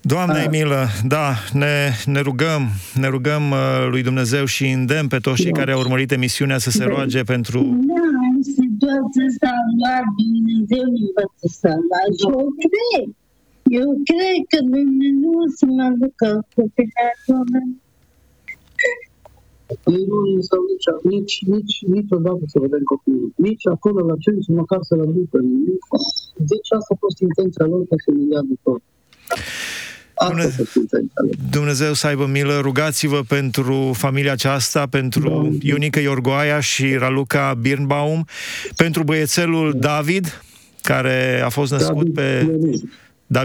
Doamne 0.00 0.42
Emilă, 0.46 0.86
da, 1.14 1.28
ne, 1.52 1.74
ne 2.14 2.20
rugăm, 2.20 2.62
ne 2.94 3.08
rugăm 3.08 3.50
uh, 3.50 3.58
lui 3.90 4.02
Dumnezeu 4.02 4.44
și 4.44 4.64
îndemn 4.78 5.08
pe 5.08 5.18
toți 5.18 5.40
cei 5.42 5.52
da. 5.52 5.58
care 5.58 5.72
au 5.72 5.80
urmărit 5.80 6.10
emisiunea 6.12 6.58
să 6.58 6.70
se 6.70 6.84
da. 6.84 6.90
roage 6.90 7.22
pentru... 7.22 7.58
Da, 7.60 8.07
situația 8.78 9.24
asta 9.30 9.52
doar 9.80 10.02
Dumnezeu 10.20 10.84
ne 10.94 11.00
învăță 11.06 11.46
să 11.60 11.70
și 12.18 12.26
eu 12.36 12.48
cred. 12.62 13.08
Eu 13.80 13.88
cred 14.10 14.40
că 14.50 14.58
Dumnezeu 14.74 15.34
o 15.44 15.46
să 15.58 15.64
mă 15.76 15.86
ducă 16.00 16.28
copilatul 16.54 17.78
ei 19.94 20.04
nu 20.10 20.40
sau 20.48 20.60
nici, 20.70 20.88
nici, 21.12 21.36
nici, 21.52 21.76
niciodată 21.96 22.44
să 22.46 22.58
vedem 22.64 22.82
copilul. 22.92 23.32
Nici 23.36 23.66
acolo 23.66 24.06
la 24.06 24.16
centru, 24.24 24.52
măcar 24.52 24.78
să-l 24.82 25.00
aducă. 25.00 25.38
Deci 26.50 26.68
asta 26.78 26.94
a 26.94 27.00
fost 27.04 27.18
intenția 27.28 27.64
lor 27.64 27.82
ca 27.90 27.96
să 28.04 28.10
ne 28.10 28.24
ia 28.32 28.42
de 28.50 28.56
tot. 28.62 28.82
Dumnezeu 31.50 31.92
să 31.92 32.06
aibă 32.06 32.26
milă, 32.26 32.58
rugați-vă 32.62 33.22
pentru 33.28 33.92
familia 33.96 34.32
aceasta, 34.32 34.86
pentru 34.86 35.28
da. 35.28 35.56
Ionica 35.60 36.00
Iorgoaia 36.00 36.60
și 36.60 36.94
Raluca 36.94 37.54
Birnbaum, 37.60 38.26
pentru 38.76 39.02
băiețelul 39.02 39.74
David, 39.78 40.42
care 40.82 41.42
a 41.44 41.48
fost 41.48 41.72
născut 41.72 42.12
pe... 42.12 42.46
David 42.50 42.90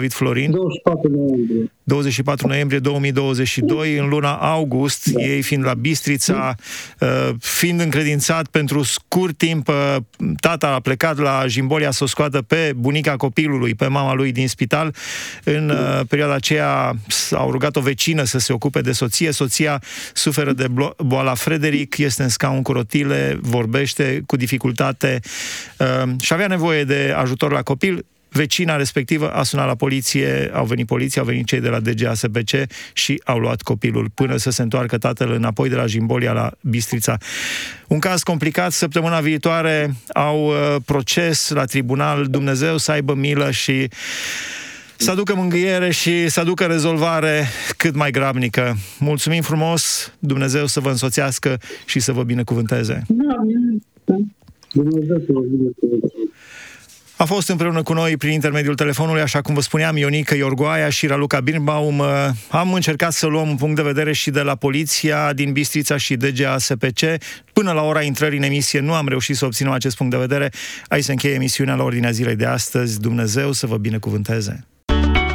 Florin. 0.09 0.51
24 0.51 1.09
noiembrie. 1.09 1.71
24 1.83 2.47
noiembrie 2.47 2.79
2022, 2.79 3.97
în 3.97 4.09
luna 4.09 4.33
august, 4.33 5.07
da. 5.07 5.21
ei 5.21 5.41
fiind 5.41 5.65
la 5.65 5.73
Bistrița, 5.73 6.55
uh, 6.99 7.29
fiind 7.39 7.79
încredințat 7.79 8.47
pentru 8.47 8.83
scurt 8.83 9.37
timp, 9.37 9.67
uh, 9.67 9.95
tata 10.39 10.67
a 10.67 10.79
plecat 10.79 11.17
la 11.17 11.43
Jimbolia 11.47 11.91
să 11.91 12.03
o 12.03 12.07
scoată 12.07 12.41
pe 12.41 12.73
bunica 12.75 13.15
copilului, 13.15 13.75
pe 13.75 13.87
mama 13.87 14.13
lui 14.13 14.31
din 14.31 14.47
spital. 14.47 14.95
În 15.43 15.69
uh, 15.69 15.99
perioada 16.07 16.33
aceea 16.33 16.95
au 17.31 17.51
rugat 17.51 17.75
o 17.75 17.81
vecină 17.81 18.23
să 18.23 18.39
se 18.39 18.53
ocupe 18.53 18.81
de 18.81 18.91
soție. 18.91 19.31
Soția 19.31 19.81
suferă 20.13 20.53
de 20.53 20.67
boala 20.97 21.33
Frederic, 21.33 21.97
este 21.97 22.23
în 22.23 22.29
scaun 22.29 22.61
cu 22.61 22.71
rotile, 22.71 23.37
vorbește 23.41 24.23
cu 24.25 24.35
dificultate 24.35 25.19
și 26.19 26.33
avea 26.33 26.47
nevoie 26.47 26.83
de 26.83 27.13
ajutor 27.17 27.51
la 27.51 27.61
copil 27.61 28.05
Vecina 28.33 28.75
respectivă 28.75 29.29
a 29.31 29.43
sunat 29.43 29.67
la 29.67 29.75
poliție, 29.75 30.51
au 30.53 30.65
venit 30.65 30.87
poliția, 30.87 31.21
au 31.21 31.27
venit 31.27 31.45
cei 31.45 31.59
de 31.59 31.69
la 31.69 31.79
DGASPC 31.79 32.51
și 32.93 33.21
au 33.23 33.37
luat 33.37 33.61
copilul 33.61 34.09
până 34.13 34.37
să 34.37 34.49
se 34.49 34.61
întoarcă 34.61 34.97
tatăl 34.97 35.31
înapoi 35.31 35.69
de 35.69 35.75
la 35.75 35.85
Jimbolia 35.85 36.31
la 36.31 36.51
Bistrița. 36.61 37.17
Un 37.87 37.99
caz 37.99 38.23
complicat, 38.23 38.71
săptămâna 38.71 39.19
viitoare 39.19 39.93
au 40.13 40.47
uh, 40.47 40.75
proces 40.85 41.49
la 41.49 41.65
tribunal, 41.65 42.25
Dumnezeu 42.25 42.77
să 42.77 42.91
aibă 42.91 43.13
milă 43.13 43.51
și 43.51 43.87
să 44.95 45.11
aducă 45.11 45.35
mângâiere 45.35 45.91
și 45.91 46.29
să 46.29 46.39
aducă 46.39 46.63
rezolvare 46.63 47.45
cât 47.77 47.95
mai 47.95 48.11
grabnică. 48.11 48.75
Mulțumim 48.99 49.41
frumos, 49.41 50.13
Dumnezeu 50.19 50.65
să 50.65 50.79
vă 50.79 50.89
însoțească 50.89 51.59
și 51.85 51.99
să 51.99 52.11
vă 52.11 52.23
binecuvânteze. 52.23 53.05
Dumnezeu 54.73 55.17
să 55.17 55.25
vă 55.27 55.39
binecuvânteze. 55.39 56.13
A 57.23 57.25
fost 57.25 57.49
împreună 57.49 57.83
cu 57.83 57.93
noi 57.93 58.17
prin 58.17 58.31
intermediul 58.31 58.75
telefonului, 58.75 59.21
așa 59.21 59.41
cum 59.41 59.53
vă 59.53 59.61
spuneam, 59.61 59.97
Ionica 59.97 60.35
Iorgoaia 60.35 60.89
și 60.89 61.07
Raluca 61.07 61.39
Birnbaum. 61.39 62.03
Am 62.49 62.73
încercat 62.73 63.11
să 63.11 63.27
luăm 63.27 63.49
un 63.49 63.55
punct 63.55 63.75
de 63.75 63.81
vedere 63.81 64.13
și 64.13 64.29
de 64.29 64.41
la 64.41 64.55
poliția 64.55 65.33
din 65.33 65.51
Bistrița 65.51 65.97
și 65.97 66.15
DGA 66.15 66.57
SPC. 66.57 66.99
Până 67.53 67.71
la 67.71 67.81
ora 67.81 68.01
intrării 68.01 68.37
în 68.37 68.43
emisie 68.43 68.79
nu 68.79 68.93
am 68.93 69.07
reușit 69.07 69.35
să 69.35 69.45
obținem 69.45 69.71
acest 69.71 69.97
punct 69.97 70.11
de 70.11 70.19
vedere. 70.19 70.49
Aici 70.87 71.03
se 71.03 71.11
încheie 71.11 71.33
emisiunea 71.33 71.75
la 71.75 71.83
ordinea 71.83 72.11
zilei 72.11 72.35
de 72.35 72.45
astăzi. 72.45 72.99
Dumnezeu 72.99 73.51
să 73.51 73.67
vă 73.67 73.77
binecuvânteze! 73.77 74.67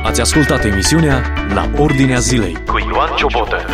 Ați 0.03 0.21
ascultat 0.21 0.65
emisiunea 0.65 1.33
La 1.55 1.71
Ordinea 1.77 2.19
Zilei 2.19 2.57
cu 2.67 2.79
Ioan 2.79 3.17
Ciobotă. 3.17 3.67